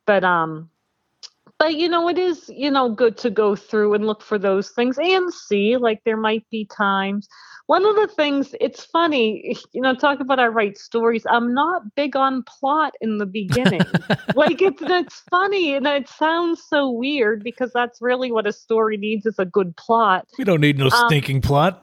[0.05, 0.69] But um,
[1.59, 4.69] but you know it is you know good to go through and look for those
[4.71, 7.27] things and see like there might be times
[7.67, 11.95] one of the things it's funny you know talk about i write stories i'm not
[11.95, 13.81] big on plot in the beginning
[14.35, 18.97] like it's it's funny and it sounds so weird because that's really what a story
[18.97, 21.79] needs is a good plot We don't need no Um, stinking plot.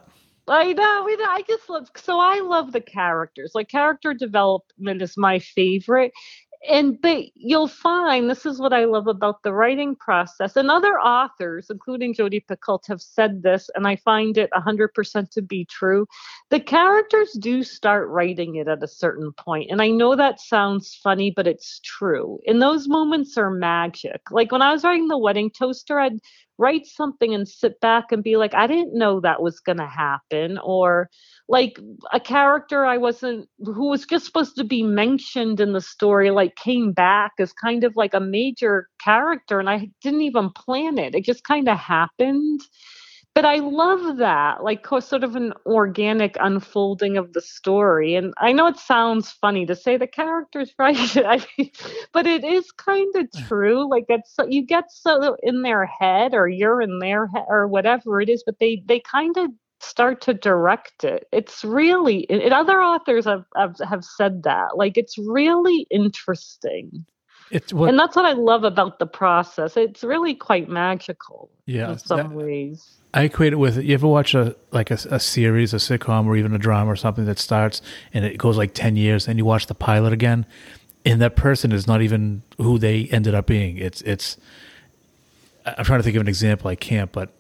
[0.48, 1.06] I know.
[1.08, 1.88] I, know, I just love.
[1.94, 3.52] So I love the characters.
[3.54, 6.12] Like character development is my favorite.
[6.68, 10.56] And but you'll find this is what I love about the writing process.
[10.56, 15.42] And other authors, including Jodi Picoult, have said this, and I find it 100% to
[15.42, 16.06] be true.
[16.50, 20.94] The characters do start writing it at a certain point, and I know that sounds
[21.02, 22.38] funny, but it's true.
[22.46, 24.20] And those moments are magic.
[24.30, 26.18] Like when I was writing the wedding toaster, I'd
[26.60, 29.86] write something and sit back and be like, I didn't know that was going to
[29.86, 30.58] happen.
[30.62, 31.08] Or
[31.48, 31.80] like
[32.12, 36.54] a character I wasn't, who was just supposed to be mentioned in the story, like
[36.56, 39.58] came back as kind of like a major character.
[39.58, 41.14] And I didn't even plan it.
[41.14, 42.60] It just kind of happened.
[43.34, 48.14] But I love that, like sort of an organic unfolding of the story.
[48.16, 51.70] And I know it sounds funny to say the characters right, I mean,
[52.12, 53.88] but it is kind of true.
[53.88, 57.68] Like it's so, you get so in their head, or you're in their head, or
[57.68, 58.42] whatever it is.
[58.44, 59.50] But they they kind of
[59.80, 61.26] start to direct it.
[61.32, 64.76] It's really, and other authors have, have have said that.
[64.76, 67.06] Like it's really interesting,
[67.50, 69.76] It's what and that's what I love about the process.
[69.76, 72.96] It's really quite magical Yeah, in some that- ways.
[73.12, 73.76] I equate it with.
[73.78, 76.94] You ever watch a like a, a series, a sitcom, or even a drama or
[76.96, 77.82] something that starts
[78.14, 80.46] and it goes like ten years, and you watch the pilot again,
[81.04, 83.78] and that person is not even who they ended up being.
[83.78, 84.36] It's it's.
[85.66, 86.68] I'm trying to think of an example.
[86.70, 87.30] I can't, but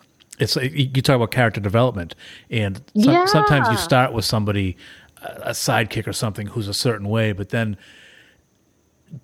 [0.40, 2.16] it's like you talk about character development,
[2.50, 4.76] and some, sometimes you start with somebody,
[5.22, 7.76] a sidekick or something, who's a certain way, but then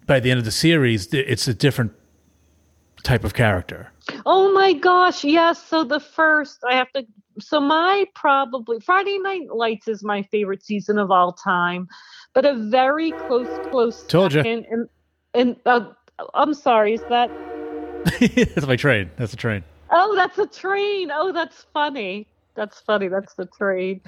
[0.06, 1.92] by the end of the series, it's a different
[3.02, 3.92] type of character.
[4.24, 5.62] Oh my gosh, yes.
[5.62, 7.04] So the first I have to
[7.38, 11.88] so my probably Friday Night Lights is my favorite season of all time,
[12.34, 14.88] but a very close close Told second and
[15.34, 15.90] and uh,
[16.34, 17.30] I'm sorry, is that
[18.20, 19.10] That's my train.
[19.16, 19.64] That's a train.
[19.90, 21.10] Oh, that's a train.
[21.12, 22.28] Oh, that's funny.
[22.56, 23.08] That's funny.
[23.08, 24.00] That's the trade.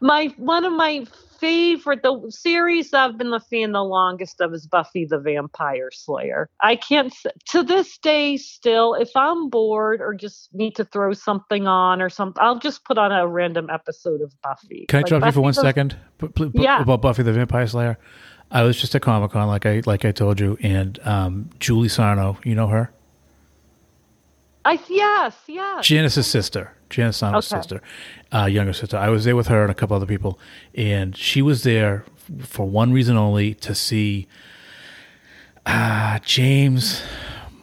[0.00, 1.06] My one of my
[1.40, 6.48] favorite the series I've been the fan the longest of is Buffy the Vampire Slayer.
[6.60, 7.14] I can't
[7.50, 12.08] to this day still if I'm bored or just need to throw something on or
[12.08, 14.86] something, I'll just put on a random episode of Buffy.
[14.88, 15.96] Can I Like, jump you for Buffy one the- second?
[16.18, 16.80] P- Yeah.
[16.82, 17.98] About Buffy the Vampire Slayer.
[18.50, 21.88] I was just at Comic Con, like I like I told you, and um, Julie
[21.88, 22.92] Sarno, you know her,
[24.66, 25.86] I yes, yes.
[25.86, 27.40] Janice's sister, Janice Okay.
[27.40, 27.80] sister,
[28.34, 28.96] uh, younger sister.
[28.96, 30.38] I was there with her and a couple other people,
[30.74, 32.04] and she was there
[32.40, 34.26] for one reason only to see
[35.64, 37.02] uh, James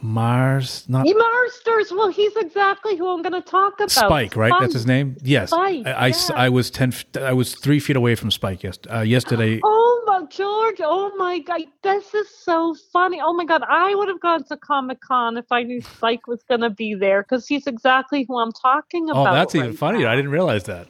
[0.02, 1.92] Mars, not Marsters.
[1.92, 3.92] Well, he's exactly who I'm going to talk about.
[3.92, 4.54] Spike, right?
[4.60, 5.16] That's his name.
[5.24, 6.16] Yes, Spike, I, I yeah.
[6.36, 6.94] I was ten.
[7.20, 9.62] I was three feet away from Spike yes, uh, yesterday.
[9.64, 9.83] Oh
[10.30, 10.80] George!
[10.82, 11.62] Oh my God!
[11.82, 13.20] This is so funny.
[13.22, 13.64] Oh my God!
[13.68, 16.96] I would have gone to Comic Con if I knew Spike was going to be
[16.96, 19.18] there because he's exactly who I'm talking about.
[19.18, 19.34] Oh, about.
[19.34, 20.06] that's even funnier.
[20.06, 20.12] now.
[20.12, 20.88] I didn't realize that.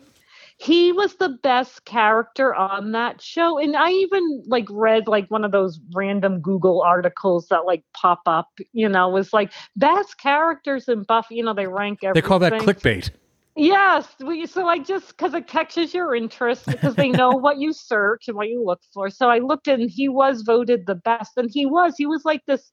[0.58, 5.44] He was the best character on that show, and I even like read like one
[5.44, 8.50] of those random Google articles that like pop up.
[8.72, 11.36] You know, was like best characters in Buffy.
[11.36, 12.22] You know, they rank everything.
[12.22, 13.10] They call that clickbait.
[13.56, 17.74] Yes, we, so I just because it catches your interest because they know what you
[17.74, 19.12] search and what you look for.
[19.12, 22.42] So I looked and he was voted the best, and he was he was like
[22.48, 22.72] this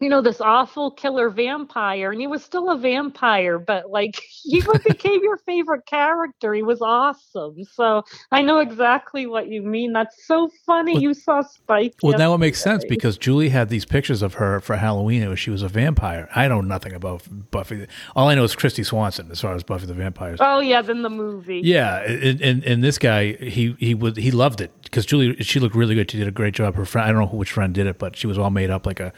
[0.00, 4.62] you know, this awful killer vampire, and he was still a vampire, but like he
[4.84, 6.54] became your favorite character.
[6.54, 7.64] He was awesome.
[7.64, 9.92] So I know exactly what you mean.
[9.92, 10.94] That's so funny.
[10.94, 11.94] Well- you saw Spike.
[12.02, 15.22] Well, now it makes sense because Julie had these pictures of her for Halloween.
[15.22, 16.28] It was she was a vampire.
[16.34, 17.86] I know nothing about Buffy.
[18.14, 20.36] All I know is Kristy Swanson as far as Buffy the Vampire.
[20.40, 21.60] Oh yeah, then the movie.
[21.64, 25.60] Yeah, and, and and this guy he he would he loved it because Julie she
[25.60, 26.10] looked really good.
[26.10, 26.74] She did a great job.
[26.76, 28.86] Her friend I don't know which friend did it, but she was all made up
[28.86, 29.12] like a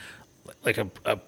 [0.64, 1.18] like a, a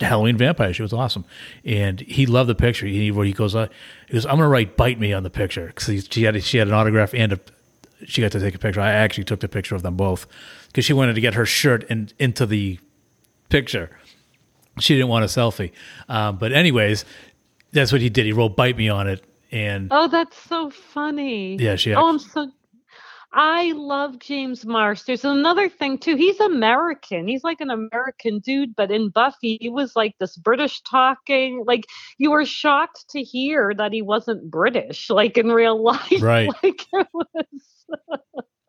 [0.00, 0.72] Halloween vampire.
[0.72, 1.24] She was awesome,
[1.64, 2.86] and he loved the picture.
[2.86, 3.68] He where he goes, uh,
[4.06, 6.68] he goes, I'm gonna write "bite me" on the picture because she had she had
[6.68, 7.40] an autograph and a
[8.06, 8.80] she got to take a picture.
[8.80, 10.26] I actually took the picture of them both
[10.68, 12.78] because she wanted to get her shirt in, into the
[13.48, 13.90] picture.
[14.78, 15.72] She didn't want a selfie,
[16.08, 17.04] um, but anyways,
[17.72, 18.24] that's what he did.
[18.24, 21.56] He wrote "bite me" on it, and Oh, that's so funny.
[21.56, 22.50] Yeah, she Oh, I'm so.
[23.32, 25.02] I love James Marsh.
[25.02, 26.16] There's another thing too.
[26.16, 27.28] He's American.
[27.28, 31.62] He's like an American dude, but in Buffy, he was like this British talking.
[31.64, 31.86] Like
[32.18, 36.20] you were shocked to hear that he wasn't British, like in real life.
[36.20, 36.50] Right.
[36.62, 37.86] Like it was.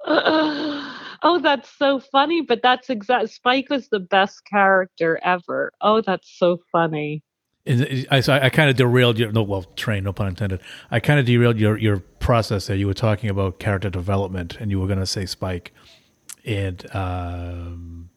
[0.06, 2.42] oh, that's so funny.
[2.42, 3.30] But that's exact.
[3.30, 5.72] Spike was the best character ever.
[5.82, 7.24] Oh, that's so funny.
[7.66, 10.62] And uh, I, so I kind of derailed your no, well, train, no pun intended.
[10.92, 12.78] I kind of derailed your your process there.
[12.78, 15.74] You were talking about character development, and you were going to say Spike.
[16.46, 18.10] And um,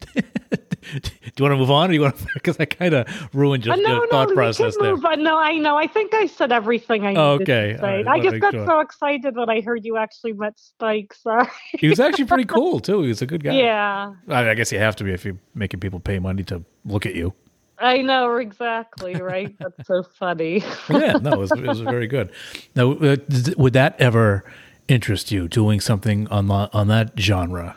[0.14, 2.26] do you want to move on, or do you want to?
[2.34, 4.94] Because I kind of ruined your, Uh, no, your no, thought process there.
[4.94, 5.22] move on.
[5.22, 5.76] No, I know.
[5.76, 7.72] I think I said everything I needed Oh, okay.
[7.72, 7.82] to say.
[7.82, 8.66] right, I wanna just got sure.
[8.66, 11.12] so excited when I heard you actually met Spike.
[11.14, 11.46] Sorry.
[11.72, 13.02] He was actually pretty cool too.
[13.02, 13.52] He was a good guy.
[13.58, 16.64] yeah, I, I guess you have to be if you're making people pay money to
[16.84, 17.34] look at you.
[17.80, 19.14] I know exactly.
[19.14, 19.56] Right?
[19.58, 20.62] That's so funny.
[20.90, 22.30] yeah, no, it was, it was very good.
[22.74, 23.16] Now, uh,
[23.56, 24.44] would that ever
[24.88, 27.76] interest you doing something on the, on that genre?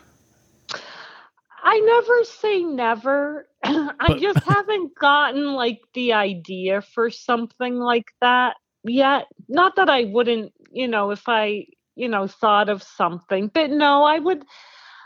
[1.64, 3.48] I never say never.
[3.64, 9.28] I just haven't gotten like the idea for something like that yet.
[9.48, 14.04] Not that I wouldn't, you know, if I, you know, thought of something, but no,
[14.04, 14.44] I would,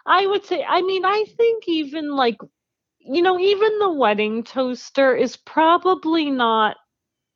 [0.06, 2.38] I would say, I mean, I think even like,
[3.08, 6.78] you know, even the wedding toaster is probably not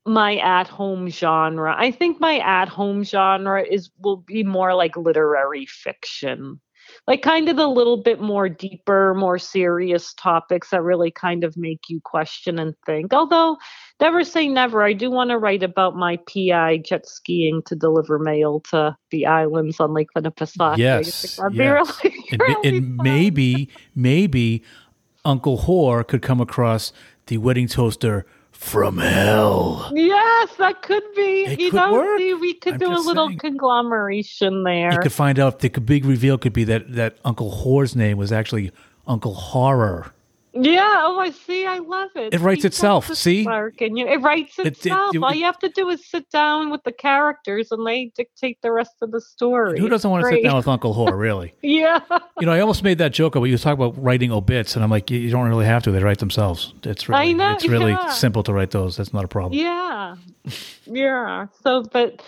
[0.06, 1.76] my at home genre.
[1.78, 6.60] I think my at home genre is will be more like literary fiction
[7.08, 11.58] like kind of the little bit more deeper, more serious topics that really kind of
[11.58, 13.14] make you question and think.
[13.14, 13.58] Although,
[14.00, 14.84] never say never.
[14.84, 19.26] I do want to write about my PI jet skiing to deliver mail to the
[19.26, 20.78] islands on Lake Winnipesaukee.
[20.78, 21.56] Yes, yes.
[21.56, 23.04] really, And, really and fun.
[23.04, 24.64] maybe, maybe
[25.24, 26.92] Uncle Whore could come across
[27.28, 29.92] the wedding toaster from hell.
[29.94, 31.46] Yes, that could be.
[31.46, 32.20] It you could know, work.
[32.20, 33.40] see, we could I'm do a little saying.
[33.40, 34.92] conglomeration there.
[34.94, 38.32] You could find out the big reveal could be that that Uncle Whore's name was
[38.32, 38.72] actually
[39.08, 40.14] Uncle Horror.
[40.54, 41.04] Yeah.
[41.06, 41.66] Oh, I see.
[41.66, 42.34] I love it.
[42.34, 43.44] It writes itself, see?
[43.44, 44.06] spark in you.
[44.06, 45.16] It writes It- it- itself.
[45.22, 48.72] All you have to do is sit down with the characters, and they dictate the
[48.72, 49.80] rest of the story.
[49.80, 51.54] Who doesn't want to sit down with Uncle Whore, really?
[51.62, 52.02] Yeah.
[52.40, 54.90] You know, I almost made that joke about you talk about writing obits, and I'm
[54.90, 55.92] like, you, you don't really have to.
[55.92, 56.74] They write themselves.
[56.84, 58.10] It's really, I know, it's really yeah.
[58.10, 58.98] simple to write those.
[58.98, 59.58] That's not a problem.
[59.60, 60.16] Yeah.
[60.86, 61.48] Yeah.
[61.64, 62.22] So, but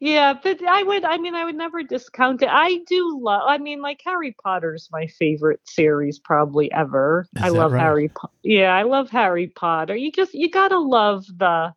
[0.00, 2.48] yeah, but I would, I mean, I would never discount it.
[2.50, 7.26] I do love, I mean, like Harry Potter's my favorite series probably ever.
[7.36, 7.80] Is I love right?
[7.80, 9.96] Harry Po- Yeah, I love Harry Potter.
[9.96, 11.72] You just, you gotta love the,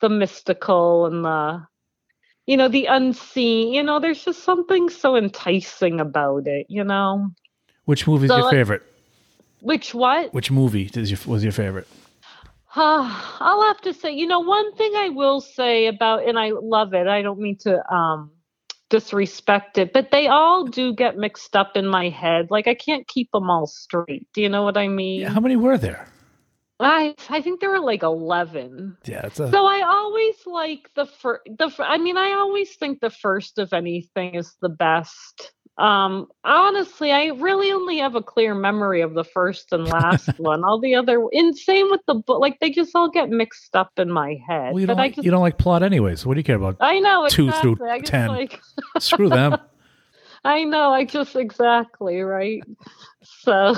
[0.00, 1.66] the mystical and the,
[2.46, 3.74] you know, the unseen.
[3.74, 7.28] You know, there's just something so enticing about it, you know?
[7.84, 8.82] Which movie is So, your favorite?
[9.60, 10.32] Which what?
[10.32, 11.86] Which movie is your, was your favorite?
[12.76, 16.50] Uh, I'll have to say, you know, one thing I will say about, and I
[16.50, 17.08] love it.
[17.08, 18.30] I don't mean to um,
[18.90, 22.48] disrespect it, but they all do get mixed up in my head.
[22.50, 24.28] Like I can't keep them all straight.
[24.34, 25.20] Do you know what I mean?
[25.22, 26.06] Yeah, how many were there?
[26.78, 28.96] I I think there were like eleven.
[29.04, 31.42] Yeah, it's a, So I always like the first.
[31.58, 35.52] The fir- I mean, I always think the first of anything is the best.
[35.78, 40.62] Um, honestly, I really only have a clear memory of the first and last one.
[40.62, 42.40] All the other, and same with the book.
[42.40, 44.72] Like they just all get mixed up in my head.
[44.72, 46.26] well, you don't, I like, just, you don't like plot anyways.
[46.26, 46.76] What do you care about?
[46.80, 47.74] I know two exactly.
[47.76, 48.28] through I 10.
[48.28, 48.60] like,
[48.98, 49.56] Screw them.
[50.44, 50.92] I know.
[50.92, 52.62] I just exactly right.
[53.22, 53.74] So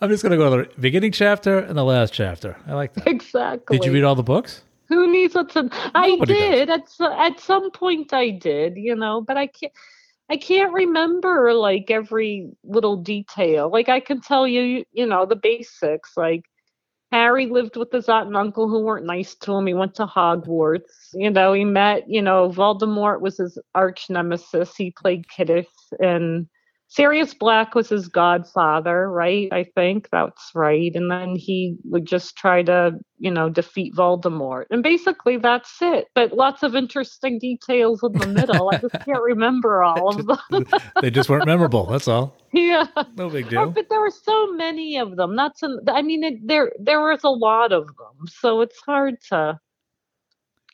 [0.00, 2.56] I'm just gonna go to the beginning chapter and the last chapter.
[2.66, 3.06] I like that.
[3.06, 3.78] exactly.
[3.78, 4.62] Did you read all the books?
[4.88, 5.70] Who needs what's in?
[5.94, 6.50] I Nobody does.
[6.50, 8.12] did at at some point.
[8.12, 9.72] I did, you know, but I can't.
[10.32, 13.70] I can't remember like every little detail.
[13.70, 16.16] Like I can tell you, you know, the basics.
[16.16, 16.44] Like
[17.10, 19.66] Harry lived with his aunt and uncle who weren't nice to him.
[19.66, 21.10] He went to Hogwarts.
[21.12, 24.74] You know, he met, you know, Voldemort was his arch nemesis.
[24.74, 25.66] He played Quidditch
[26.00, 26.46] and
[26.94, 29.48] Sirius Black was his godfather, right?
[29.50, 30.92] I think that's right.
[30.94, 34.64] And then he would just try to, you know, defeat Voldemort.
[34.70, 36.08] And basically that's it.
[36.14, 38.68] But lots of interesting details in the middle.
[38.70, 40.66] I just can't remember all of them.
[41.00, 41.86] they just weren't memorable.
[41.86, 42.36] That's all.
[42.52, 42.86] yeah.
[43.16, 43.70] No big Oh, deal.
[43.70, 45.34] but there were so many of them.
[45.34, 49.14] Not some, I mean, it, there there was a lot of them, so it's hard
[49.30, 49.58] to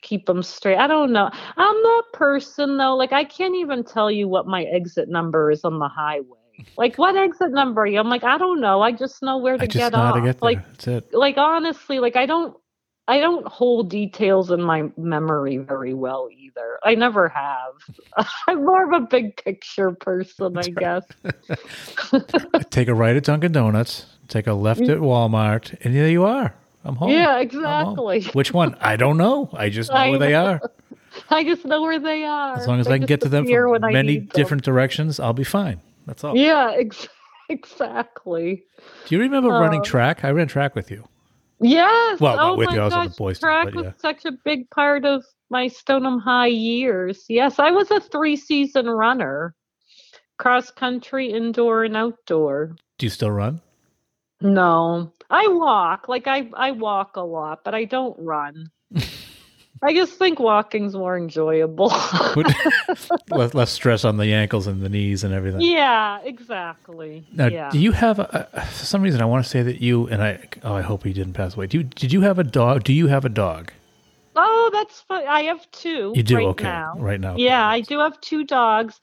[0.02, 0.76] keep them straight.
[0.76, 1.30] I don't know.
[1.56, 2.96] I'm that person though.
[2.96, 6.24] Like I can't even tell you what my exit number is on the highway.
[6.76, 8.00] Like what exit number are you?
[8.00, 8.82] I'm like I don't know.
[8.82, 10.16] I just know where to get off.
[10.16, 10.42] to get.
[10.42, 11.14] Like That's it.
[11.14, 12.56] like honestly, like I don't
[13.08, 16.78] I don't hold details in my memory very well either.
[16.84, 17.72] I never have.
[18.48, 21.06] I'm more of a big picture person, I guess.
[22.70, 24.90] Take a right at Dunkin' Donuts, take a left mm.
[24.90, 26.54] at Walmart, and there you are.
[26.88, 27.10] I'm home.
[27.10, 27.42] Yeah, I'm home.
[27.42, 28.22] exactly.
[28.32, 28.74] Which one?
[28.80, 29.50] I don't know.
[29.52, 30.44] I just know I where they know.
[30.46, 30.60] are.
[31.30, 32.56] I just know where they are.
[32.58, 34.28] As long as They I can get to them from many need them.
[34.34, 35.80] different directions, I'll be fine.
[36.06, 36.36] That's all.
[36.36, 37.08] Yeah, ex-
[37.48, 38.64] exactly.
[39.06, 39.84] Do you remember running Oh.
[39.84, 40.24] track?
[40.24, 41.04] I ran track with you.
[41.60, 42.20] Yes.
[42.20, 43.94] Well, oh with my you, I was on gosh, the boys' team, track but was
[43.98, 47.24] such a big part of my Stoneham High years.
[47.28, 49.54] Yes, I was a three-season runner,
[50.38, 52.76] cross country, indoor, and outdoor.
[52.98, 53.60] Do you still run?
[54.40, 56.08] No, I walk.
[56.08, 58.70] Like I, I walk a lot, but I don't run.
[59.82, 61.88] I just think walking's more enjoyable.
[63.30, 65.60] Less, less stress on the ankles and the knees and everything.
[65.60, 67.24] yeah, exactly.
[67.32, 67.70] Now, yeah.
[67.70, 70.20] do you have a, a- for some reason I want to say that you and
[70.22, 70.40] I?
[70.64, 71.68] Oh, I hope he didn't pass away.
[71.68, 71.84] Do you?
[71.84, 72.82] Did you have a dog?
[72.82, 73.70] Do you have a dog?
[74.34, 75.24] Oh, that's fun.
[75.28, 76.12] I have two.
[76.16, 76.94] You do right okay now.
[76.98, 77.36] right now.
[77.36, 78.98] Yeah, I do have two dogs.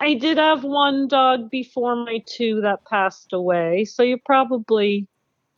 [0.00, 3.84] I did have one dog before my two that passed away.
[3.84, 5.06] So you probably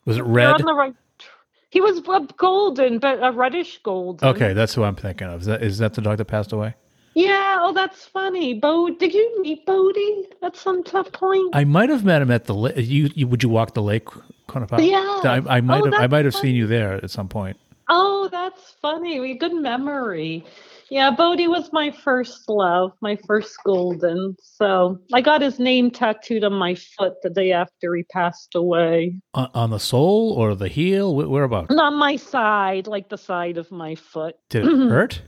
[0.06, 0.54] Was it red?
[0.54, 0.94] on the right.
[1.70, 2.00] He was
[2.38, 4.22] golden, but a reddish gold.
[4.22, 5.40] Okay, that's who I'm thinking of.
[5.40, 6.74] Is that is that the dog that passed away?
[7.14, 7.58] Yeah.
[7.60, 8.54] Oh, that's funny.
[8.54, 11.54] Bo, did you meet Bodie at some tough point?
[11.54, 12.74] I might have met him at the lake.
[12.76, 14.06] You, you would you walk the lake?
[14.48, 14.78] Quantico?
[14.86, 14.98] Yeah.
[15.48, 15.94] I, I might Oh, have.
[15.94, 16.48] I might have funny.
[16.48, 17.56] seen you there at some point.
[17.88, 19.18] Oh, that's funny.
[19.20, 20.44] We good memory.
[20.90, 24.36] Yeah, Bodie was my first love, my first golden.
[24.40, 29.16] So I got his name tattooed on my foot the day after he passed away.
[29.34, 31.12] On, on the sole or the heel?
[31.12, 31.74] Wh- Whereabouts?
[31.74, 34.36] On my side, like the side of my foot.
[34.48, 35.22] Did it hurt?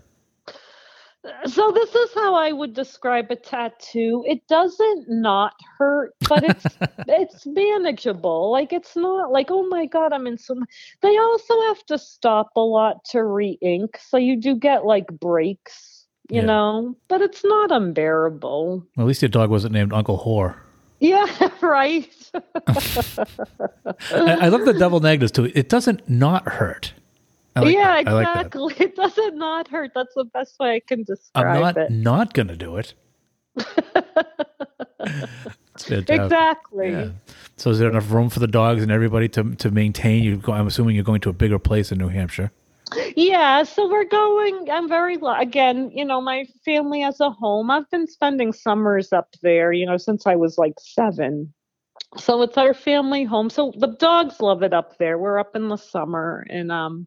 [1.47, 4.25] So this is how I would describe a tattoo.
[4.27, 6.64] It doesn't not hurt, but it's
[7.09, 8.51] it's manageable.
[8.53, 10.64] Like it's not like oh my god, I'm in some.
[11.03, 16.07] They also have to stop a lot to re-ink, so you do get like breaks,
[16.31, 16.47] you Yeah.
[16.47, 16.97] know.
[17.09, 18.87] But it's not unbearable.
[18.97, 20.55] Well, at least your dog wasn't named Uncle Whore.
[21.01, 21.27] Yeah,
[21.61, 22.09] right.
[22.66, 23.27] I,
[24.12, 25.51] I love the double negatives too.
[25.55, 26.93] It doesn't not hurt.
[27.57, 28.09] Like yeah, that.
[28.09, 28.75] I like exactly.
[28.81, 29.93] It doesn't not hurt.
[29.95, 31.91] That's the best way I can describe I'm not it.
[31.91, 32.95] not gonna do it.
[35.91, 36.91] Exactly.
[36.91, 37.11] Yeah.
[37.57, 40.25] So is there enough room for the dogs and everybody to to maintain?
[40.25, 42.51] You, go, I'm assuming you're going to a bigger place in New Hampshire.
[43.17, 44.71] Yeah, so we're going.
[44.71, 47.71] I'm very again, you know, my family has a home.
[47.71, 51.53] I've been spending summers up there, you know, since I was like seven.
[52.17, 53.51] So it's our family home.
[53.51, 55.19] So the dogs love it up there.
[55.19, 57.07] We're up in the summer, and um,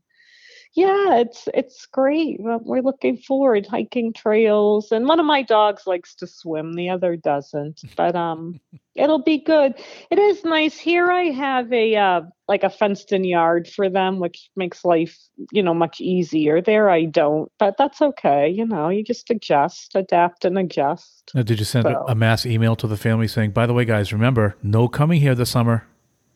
[0.74, 2.38] yeah, it's it's great.
[2.40, 7.18] We're looking forward hiking trails, and one of my dogs likes to swim, the other
[7.18, 7.82] doesn't.
[7.98, 8.60] But um,
[8.96, 9.74] it'll be good.
[10.10, 11.12] It is nice here.
[11.12, 15.18] I have a uh, like a fenced-in yard for them, which makes life
[15.52, 16.62] you know much easier.
[16.62, 18.48] There, I don't, but that's okay.
[18.48, 21.32] You know, you just adjust, adapt, and adjust.
[21.36, 23.84] Now, did you send So- a mass email to the family saying, "By the way,
[23.84, 25.86] guys, remember, no coming here this summer.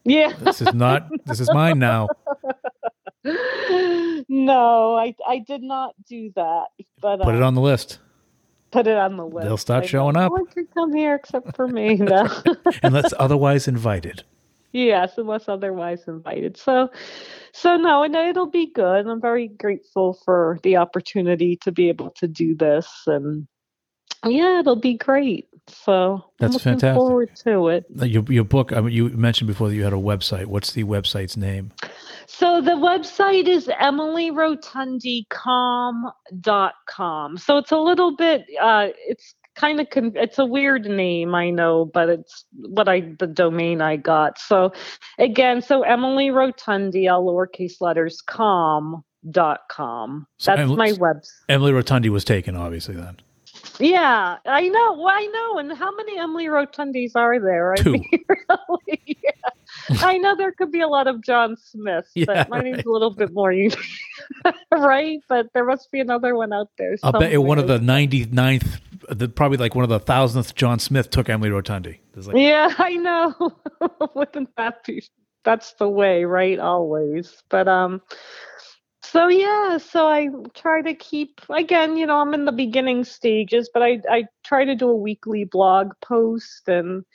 [0.04, 0.34] Yeah.
[0.40, 1.08] This is not.
[1.26, 2.10] this is mine now."
[4.30, 6.66] no, I I did not do that.
[7.02, 8.00] But Put it uh, on the list.
[8.72, 9.46] put it on the list.
[9.46, 10.32] They'll start I showing up.
[10.32, 11.96] No one can come here except for me.
[12.00, 12.28] No.
[12.84, 14.24] unless otherwise invited.
[14.74, 16.58] yes, unless otherwise invited.
[16.58, 16.90] So,
[17.54, 19.08] so no, and it'll be good.
[19.08, 23.48] I'm very grateful for the opportunity to be able to do this, and
[24.26, 25.48] yeah, it'll be great.
[25.68, 26.96] So That's I'm looking fantastic.
[26.98, 27.86] forward to it.
[28.00, 28.72] Uh, Your your book.
[28.72, 30.46] I mean, you mentioned before that you had a website.
[30.46, 31.72] What's the website's name?
[32.28, 33.68] So the website is
[36.46, 37.38] emilyrotundi.com.
[37.38, 41.50] So it's a little bit uh it's kind of con- it's a weird name, I
[41.50, 44.38] know, but it's what I the domain I got.
[44.40, 44.72] So
[45.18, 50.28] again, so Emily Rotundi, all lowercase letters com dot com.
[50.38, 51.30] So That's Emily- my website.
[51.50, 52.96] Emily Rotundi was taken, obviously.
[52.96, 53.18] Then
[53.80, 54.94] Yeah, I know.
[54.94, 55.58] Well, I know.
[55.60, 57.74] And how many Emily Rotundis are there?
[57.74, 57.94] I Two.
[57.94, 59.32] mean, really, yeah.
[60.02, 62.86] I know there could be a lot of John Smiths, Yeah, but my name's right.
[62.86, 63.78] a little bit more unique,
[64.72, 65.20] right?
[65.28, 66.96] But there must be another one out there.
[67.04, 70.80] I'll bet you one of the 99th the, probably like one of the thousandth John
[70.80, 72.00] Smith took Emily Rotundi.
[72.16, 73.52] Like, Yeah, I know.
[74.16, 75.04] Wouldn't that be?
[75.44, 76.58] That's the way, right?
[76.60, 77.44] Always.
[77.50, 78.02] But um,
[79.16, 81.96] so yeah, so I try to keep again.
[81.96, 85.46] You know, I'm in the beginning stages, but I I try to do a weekly
[85.46, 87.06] blog post, and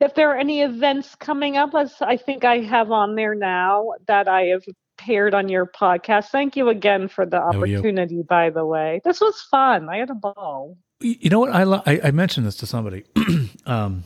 [0.00, 3.90] if there are any events coming up, as I think I have on there now
[4.08, 4.64] that I have
[4.98, 6.30] paired on your podcast.
[6.30, 8.22] Thank you again for the opportunity.
[8.22, 9.88] By the way, this was fun.
[9.88, 10.76] I had a ball.
[10.98, 11.52] You know what?
[11.52, 13.04] I, lo- I I mentioned this to somebody.
[13.66, 14.02] um,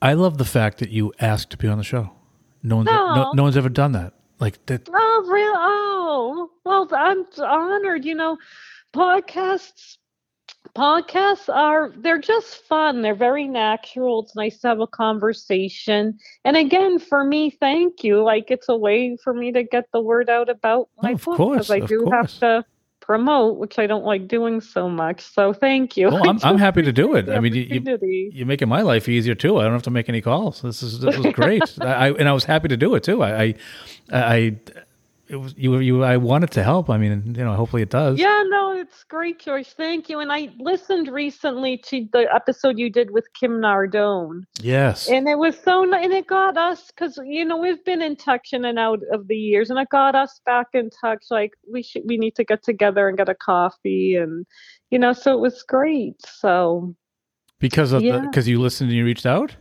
[0.00, 2.12] I love the fact that you asked to be on the show.
[2.62, 3.32] No one's no, Aw.
[3.34, 4.14] no one's ever done that.
[4.38, 4.88] Like that.
[6.70, 8.04] Well, I'm honored.
[8.04, 8.38] You know,
[8.94, 9.96] podcasts.
[10.76, 13.02] Podcasts are they're just fun.
[13.02, 14.22] They're very natural.
[14.22, 16.18] It's nice to have a conversation.
[16.44, 18.22] And again, for me, thank you.
[18.22, 21.14] Like it's a way for me to get the word out about oh, my Oh,
[21.14, 22.12] of book because I do course.
[22.12, 22.64] have to
[23.00, 25.22] promote, which I don't like doing so much.
[25.22, 26.08] So thank you.
[26.08, 27.28] Well, I'm I'm happy to do it.
[27.28, 29.56] I mean, you, you, you're making my life easier too.
[29.58, 30.62] I don't have to make any calls.
[30.62, 31.62] This is this was great.
[31.80, 33.22] I, I and I was happy to do it too.
[33.24, 33.54] I I,
[34.12, 34.56] I
[35.30, 36.90] it was you you I wanted to help.
[36.90, 38.18] I mean, you know, hopefully it does.
[38.18, 39.68] Yeah, no, it's great, George.
[39.68, 40.18] Thank you.
[40.18, 44.42] And I listened recently to the episode you did with Kim Nardone.
[44.60, 45.08] Yes.
[45.08, 48.48] And it was so and it got us because you know we've been in touch
[48.52, 51.26] in and out of the years, and it got us back in touch.
[51.30, 54.44] Like we should, we need to get together and get a coffee, and
[54.90, 56.16] you know, so it was great.
[56.26, 56.96] So
[57.60, 59.54] because of the because you listened and you reached out.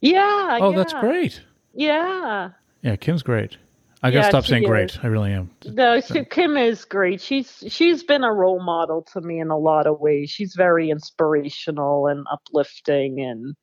[0.00, 1.42] yeah, Oh, that's great.
[1.74, 3.58] Yeah, Yeah, Kim's great.
[4.02, 4.68] I gotta Yeah, stop saying is.
[4.68, 5.04] great.
[5.04, 5.50] I really am.
[5.64, 7.20] no, she, Kim is great.
[7.20, 10.30] She's she's been a role model to me in a lot of ways.
[10.30, 13.54] She's very inspirational and uplifting, and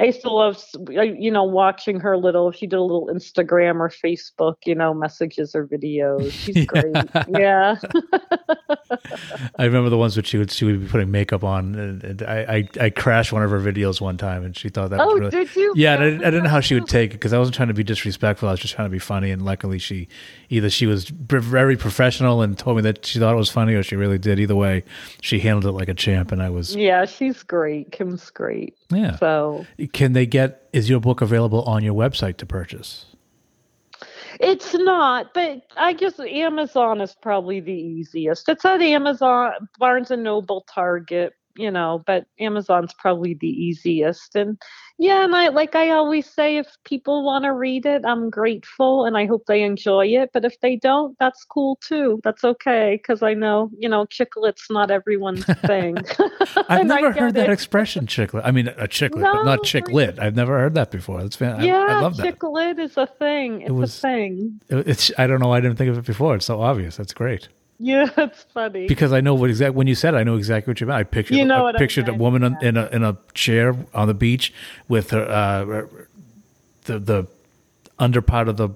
[0.00, 0.60] I used to love,
[0.90, 2.48] you know, watching her little.
[2.48, 6.32] If she did a little Instagram or Facebook, you know, messages or videos.
[6.44, 6.96] She's great.
[7.28, 7.76] yeah.
[9.58, 12.66] I remember the ones that she would she would be putting makeup on, and, I,
[12.78, 15.20] I I crashed one of her videos one time, and she thought that Oh, was
[15.20, 15.72] really did you?
[15.76, 15.94] yeah.
[15.94, 17.68] And I, didn't- I didn't know how she would take it because I wasn't trying
[17.68, 18.48] to be disrespectful.
[18.48, 20.08] I was just trying to be funny, and luckily she
[20.50, 23.82] either she was very professional and told me that she thought it was funny, or
[23.82, 24.40] she really did.
[24.40, 24.84] Either way,
[25.20, 27.92] she handled it like a champ, and I was Yeah, she's great.
[27.92, 28.76] Kim's great.
[28.90, 29.16] yeah.
[29.18, 30.68] So Can they get?
[30.72, 33.14] Is your book available on your website to purchase?
[34.40, 38.48] it's not, but I guess Amazon is probably the easiest.
[38.48, 44.34] It's at Amazon, Barnes and Noble, Target, you know, but Amazon's probably the easiest.
[44.34, 44.60] And
[44.98, 49.04] yeah, and I like I always say, if people want to read it, I'm grateful
[49.06, 50.30] and I hope they enjoy it.
[50.32, 52.20] But if they don't, that's cool too.
[52.22, 55.96] That's okay because I know, you know, chick lit's not everyone's thing.
[56.68, 58.44] I've never heard that expression, chick lit.
[58.44, 60.18] I mean, a chiclet, but not No, chick lit.
[60.20, 61.22] I've never heard that before.
[61.22, 62.22] That's fan- I, yeah, I love that.
[62.24, 63.62] chick lit is a thing.
[63.62, 64.60] It's was- a thing.
[64.68, 65.48] It- It's I don't know.
[65.48, 66.36] why I didn't think of it before.
[66.36, 66.96] It's so obvious.
[66.96, 67.48] That's great
[67.80, 68.86] Yeah, it's funny.
[68.86, 70.14] because I know what exact when you said.
[70.14, 71.00] it, I know exactly what you meant.
[71.00, 71.36] I pictured.
[71.36, 74.54] You know I pictured a woman on, in a in a chair on the beach
[74.88, 75.86] with her uh,
[76.84, 77.26] the the
[77.98, 78.70] under part of the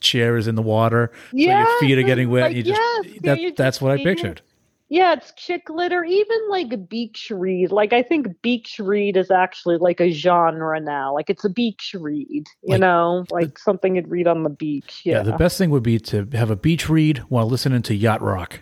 [0.00, 1.10] chair is in the water.
[1.30, 2.44] so your feet are getting wet.
[2.44, 4.38] like, you just yes, that, you that's what I pictured.
[4.38, 4.42] it.
[4.88, 7.72] Yeah, it's chick lit or even like beach read.
[7.72, 11.12] Like I think beach read is actually like a genre now.
[11.12, 15.02] Like it's a beach read, you Like- know, like something you'd read on the beach.
[15.04, 15.14] Yeah.
[15.16, 15.22] Yeah.
[15.24, 18.60] the best thing would be to have a beach read while listening to yacht rock.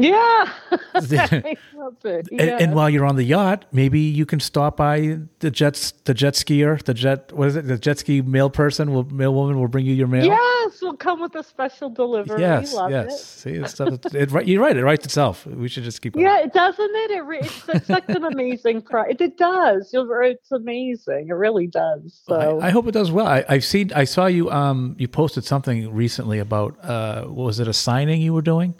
[0.00, 0.52] Yeah.
[0.94, 2.28] I love it.
[2.30, 2.58] And, Yeah.
[2.60, 6.34] and while you're on the yacht, maybe you can stop by the jets, the jet
[6.34, 7.32] skier, the jet.
[7.32, 7.66] What is it?
[7.66, 10.24] The jet ski mail person will mail woman will bring you your mail.
[10.24, 12.40] yes, we'll come with a special delivery.
[12.40, 13.20] Yes, love yes.
[13.20, 13.24] it.
[13.24, 13.78] See, it's.
[13.80, 14.76] It, it, you're right.
[14.76, 15.46] It writes itself.
[15.46, 16.14] We should just keep.
[16.14, 16.24] Going.
[16.26, 17.10] Yeah, it doesn't it?
[17.10, 19.02] It it's, it's such an amazing pro.
[19.02, 19.90] It, it does.
[19.92, 21.28] It's amazing.
[21.28, 22.20] It really does.
[22.26, 23.26] So I, I hope it does well.
[23.26, 23.92] I, I've seen.
[23.94, 24.50] I saw you.
[24.50, 26.82] Um, you posted something recently about.
[26.82, 27.68] Uh, was it?
[27.68, 28.74] A signing you were doing?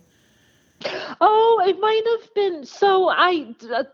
[1.21, 2.65] Oh, it might have been.
[2.65, 3.85] So I, uh,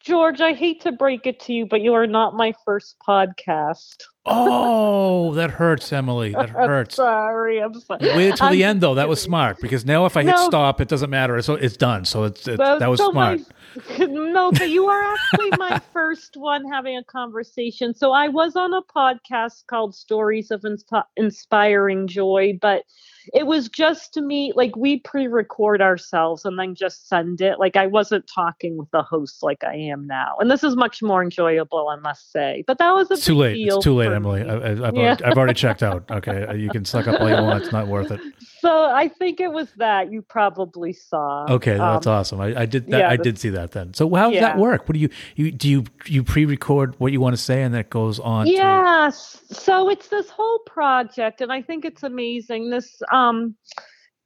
[0.00, 4.02] George, I hate to break it to you, but you are not my first podcast.
[4.26, 6.32] Oh, that hurts, Emily.
[6.32, 6.96] That I'm hurts.
[6.96, 7.60] sorry.
[7.62, 8.04] I'm sorry.
[8.08, 8.94] You waited till the I'm end, though.
[8.94, 10.46] That was smart because now if I hit No.
[10.46, 11.40] stop, it doesn't matter.
[11.42, 12.04] So it's done.
[12.04, 13.38] So it's, it's that was so smart.
[13.40, 13.44] my-
[13.98, 17.94] no, but you are actually my first one having a conversation.
[17.94, 22.84] So I was on a podcast called Stories of Insp- Inspiring Joy, but
[23.32, 27.58] it was just to me like we pre-record ourselves and then just send it.
[27.58, 31.02] Like I wasn't talking with the host like I am now, and this is much
[31.02, 32.64] more enjoyable, I must say.
[32.66, 33.56] But that was a too late.
[33.58, 34.44] It's too late, Emily.
[34.44, 34.50] me.
[34.50, 34.86] I, I, I've, Yeah.
[35.00, 36.04] already, I've already checked out.
[36.14, 37.62] Okay, you can suck up all you want.
[37.64, 38.20] It's not worth it.
[38.64, 41.44] So I think it was that you probably saw.
[41.50, 42.40] Okay, that's Um, awesome.
[42.40, 42.98] I, I did that.
[42.98, 43.92] yeah, I did see that then.
[43.92, 44.88] So how does that work?
[44.88, 47.90] What do you you do you you pre-record what you want to say and that
[47.90, 48.46] goes on?
[48.46, 49.42] To, Yes.
[49.50, 52.70] So it's this whole project, and I think it's amazing.
[52.70, 53.54] This um,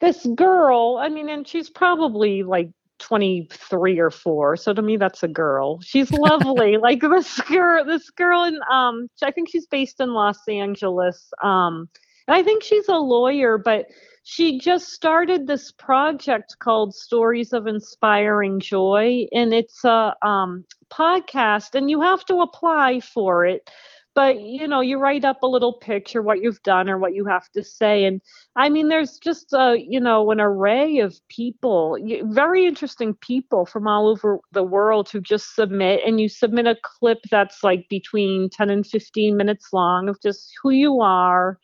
[0.01, 0.99] this girl.
[1.01, 2.71] I mean, and she's probably like
[3.01, 8.11] 23 or 4 so to me that's a girl she's lovely like this girl this
[8.11, 11.89] girl in um i think she's based in los angeles um
[12.27, 13.87] and i think she's a lawyer but
[14.31, 21.75] she just started this project called stories of inspiring joy and it's a um podcast
[21.75, 23.71] and you have to apply for it.
[24.15, 27.25] But you know you write up a little picture what you've done or what you
[27.25, 28.21] have to say and
[28.57, 33.87] i mean there's just a you know an array of people very interesting people from
[33.87, 38.51] all over the world who just submit and you submit a clip that's like between
[38.51, 41.59] 10 and 15 minutes long of just who you are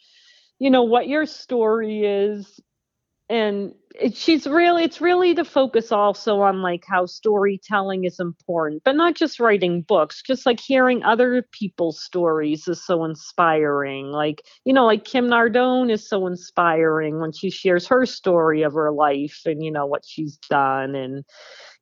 [0.64, 2.58] you know what your story is
[3.28, 8.82] and it, she's really it's really to focus also on like how storytelling is important
[8.84, 14.42] but not just writing books just like hearing other people's stories is so inspiring like
[14.64, 18.90] you know like kim nardone is so inspiring when she shares her story of her
[18.90, 21.24] life and you know what she's done and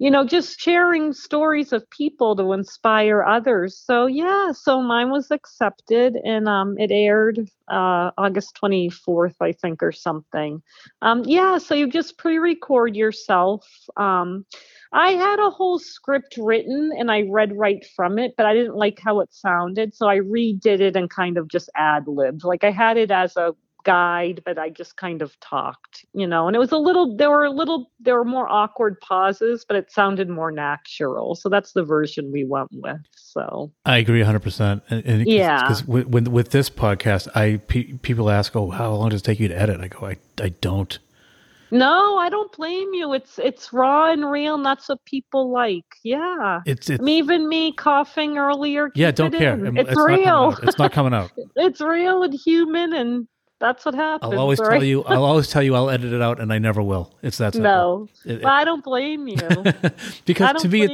[0.03, 3.79] you know, just sharing stories of people to inspire others.
[3.79, 9.81] So yeah, so mine was accepted and um, it aired uh, August 24th, I think,
[9.81, 10.61] or something.
[11.03, 13.69] Um, yeah, so you just pre-record yourself.
[13.97, 14.45] Um,
[14.93, 18.77] I had a whole script written and I read right from it, but I didn't
[18.77, 22.45] like how it sounded, so I redid it and kind of just ad libbed.
[22.45, 23.55] Like I had it as a
[23.85, 27.31] guide, but I just kind of talked, you know, and it was a little, there
[27.31, 31.35] were a little, there were more awkward pauses, but it sounded more natural.
[31.35, 33.01] So that's the version we went with.
[33.15, 34.83] So I agree 100%.
[34.89, 35.63] And, and yeah.
[35.63, 39.25] Because with, with, with, this podcast, I, pe- people ask, oh, how long does it
[39.25, 39.81] take you to edit?
[39.81, 40.99] I go, I, I don't.
[41.73, 43.15] No, I don't blame you.
[43.15, 45.87] It's it's raw and real, and that's what people like.
[46.05, 48.91] Yeah, it's, it's I mean, even me coughing earlier.
[48.95, 49.59] Yeah, don't care.
[49.65, 50.51] It's, it's, real.
[50.51, 51.33] Not it's not coming out.
[51.57, 53.27] it's real and human, and
[53.63, 54.33] that's what happens.
[54.33, 54.73] I'll always right?
[54.73, 55.05] tell you.
[55.07, 55.77] I'll always tell you.
[55.77, 57.15] I'll edit it out, and I never will.
[57.23, 57.71] It's that simple.
[57.71, 59.37] No, it, well, I don't blame you.
[60.25, 60.89] because to me,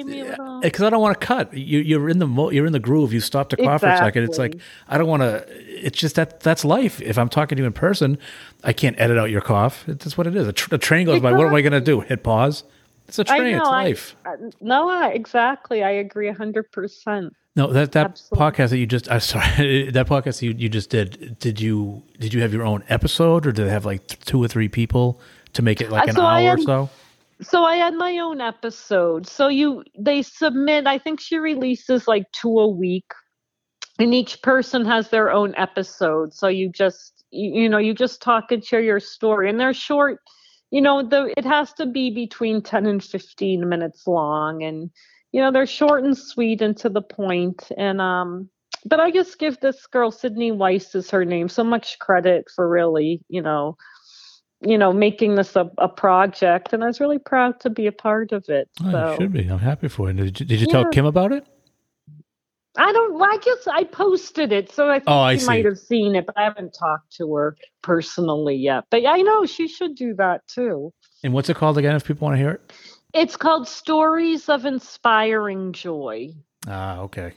[0.61, 1.55] because I don't want to cut.
[1.55, 3.15] You, you're in the mo- you're in the groove.
[3.15, 3.89] You stop to cough exactly.
[3.89, 4.24] for a second.
[4.24, 5.47] It's like I don't want to.
[5.49, 7.01] It's just that that's life.
[7.01, 8.19] If I'm talking to you in person,
[8.62, 9.85] I can't edit out your cough.
[9.86, 10.47] That's what it is.
[10.47, 11.32] A, tr- a train goes exactly.
[11.32, 11.39] by.
[11.39, 12.01] What am I going to do?
[12.01, 12.65] Hit pause?
[13.09, 13.53] It's a train.
[13.53, 14.16] Know, it's life.
[14.27, 15.82] I, no, I, exactly.
[15.82, 17.32] I agree hundred percent.
[17.59, 18.39] No, that that Absolutely.
[18.39, 22.32] podcast that you just I'm sorry that podcast you, you just did did you did
[22.32, 25.20] you have your own episode or did it have like two or three people
[25.55, 26.90] to make it like uh, an so hour had, or so?
[27.43, 29.26] So I had my own episode.
[29.26, 33.10] So you they submit I think she releases like two a week
[33.98, 36.35] and each person has their own episode.
[36.35, 39.74] So you just you, you know you just talk and share your story and they're
[39.74, 40.20] short
[40.70, 44.90] you know the it has to be between 10 and 15 minutes long and
[45.32, 48.48] you know they're short and sweet and to the point and um
[48.84, 52.68] but i just give this girl sydney weiss is her name so much credit for
[52.68, 53.76] really you know
[54.60, 57.92] you know making this a, a project and i was really proud to be a
[57.92, 60.60] part of it oh, so you should be i'm happy for it did you, did
[60.60, 60.72] you yeah.
[60.72, 61.46] tell kim about it
[62.78, 63.20] I don't.
[63.20, 65.46] I guess I posted it, so I think oh, I she see.
[65.46, 68.84] might have seen it, but I haven't talked to her personally yet.
[68.88, 70.92] But I know she should do that too.
[71.24, 71.96] And what's it called again?
[71.96, 72.72] If people want to hear it,
[73.19, 76.31] it's called Stories of Inspiring Joy.
[76.66, 77.32] Ah, okay.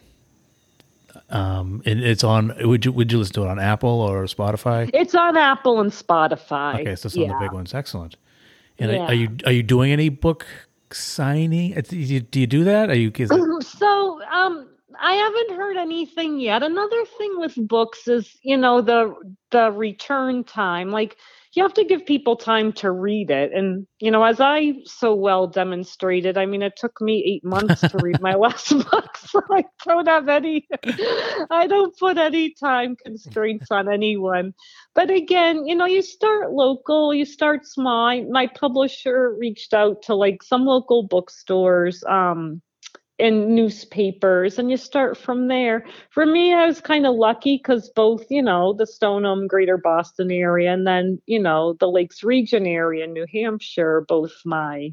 [1.30, 2.54] Um, and it's on.
[2.62, 4.90] Would you would you listen to it on Apple or Spotify?
[4.94, 6.82] It's on Apple and Spotify.
[6.82, 7.28] Okay, so it's yeah.
[7.28, 7.74] on the big ones.
[7.74, 8.16] Excellent.
[8.80, 9.06] And yeah.
[9.08, 10.46] are you are you doing any book
[10.92, 11.74] signing?
[11.74, 12.90] Do you, do, you do that?
[12.90, 13.12] Are you?
[13.14, 13.28] It...
[13.64, 14.68] So, um,
[15.00, 16.64] I haven't heard anything yet.
[16.64, 19.14] Another thing with books is, you know, the
[19.50, 20.92] the return time.
[20.92, 21.18] Like
[21.54, 23.52] you have to give people time to read it.
[23.54, 27.82] And, you know, as I so well demonstrated, I mean, it took me eight months
[27.82, 29.18] to read my last book.
[29.18, 30.68] So I don't have any,
[31.50, 34.54] I don't put any time constraints on anyone.
[34.96, 38.24] But again, you know, you start local, you start small.
[38.30, 42.02] My publisher reached out to like some local bookstores.
[42.08, 42.62] Um,
[43.22, 45.86] in newspapers and you start from there.
[46.10, 50.32] For me, I was kind of lucky because both, you know, the Stoneham, greater Boston
[50.32, 54.90] area, and then, you know, the Lakes region area, in New Hampshire, both my,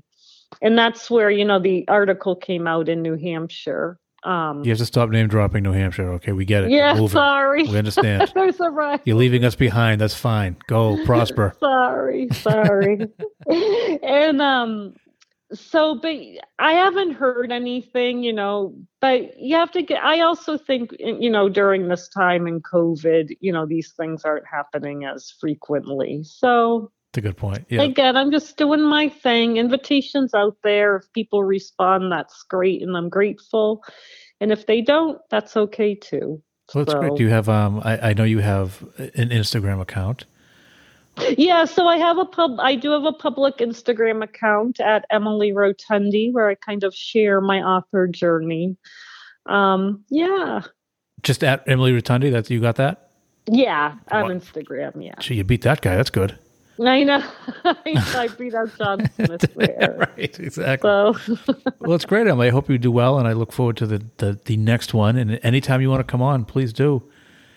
[0.63, 3.99] and that's where, you know, the article came out in New Hampshire.
[4.25, 6.13] Um, you have to stop name dropping New Hampshire.
[6.15, 6.71] Okay, we get it.
[6.71, 7.63] Yeah, sorry.
[7.63, 8.33] We understand.
[8.35, 9.01] There's a right.
[9.05, 10.01] You're leaving us behind.
[10.01, 10.57] That's fine.
[10.67, 11.55] Go prosper.
[11.61, 13.07] sorry, sorry.
[14.03, 14.95] and um,
[15.53, 16.15] so but
[16.59, 21.31] i haven't heard anything you know but you have to get i also think you
[21.31, 26.23] know during this time in covid you know these things aren't happening as frequently.
[26.23, 27.83] So it's a good point yeah.
[27.83, 29.57] again i'm just doing my thing.
[29.57, 33.83] Invitations out there if people respond that's great and i'm grateful.
[34.41, 36.43] And if they don't that's okay too.
[36.69, 39.81] So that's so, great do you have um I, I know you have an instagram
[39.81, 40.27] account
[41.37, 42.59] Yeah, so I have a pub.
[42.61, 47.41] I do have a public Instagram account at Emily Rotundi where I kind of share
[47.41, 48.77] my author journey.
[49.47, 50.63] Um, yeah,
[51.23, 52.31] Just at Emily Rotundi.
[52.31, 53.11] That's you got that.
[53.47, 54.37] yeah, on What?
[54.37, 55.03] Instagram.
[55.05, 55.97] Yeah, So you beat that guy.
[55.97, 56.39] That's good.
[56.85, 57.25] I know.
[57.65, 59.97] I beat out John Smith there.
[60.17, 60.39] right.
[60.39, 60.89] Exactly.
[60.89, 61.15] So,
[61.81, 62.49] well, it's great, Emily.
[62.49, 65.17] I hope you do well, and I look forward to the, the, the next one.
[65.17, 67.03] And anytime you want to come on, please do.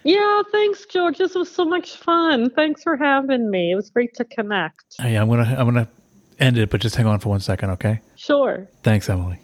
[0.03, 1.17] Yeah, thanks, George.
[1.17, 2.49] This was so much fun.
[2.49, 3.71] Thanks for having me.
[3.71, 4.95] It was great to connect.
[4.99, 5.87] Hey, I'm gonna I'm gonna
[6.39, 8.01] end it, but just hang on for one second, okay?
[8.15, 8.67] Sure.
[8.83, 9.39] Thanks, Emily.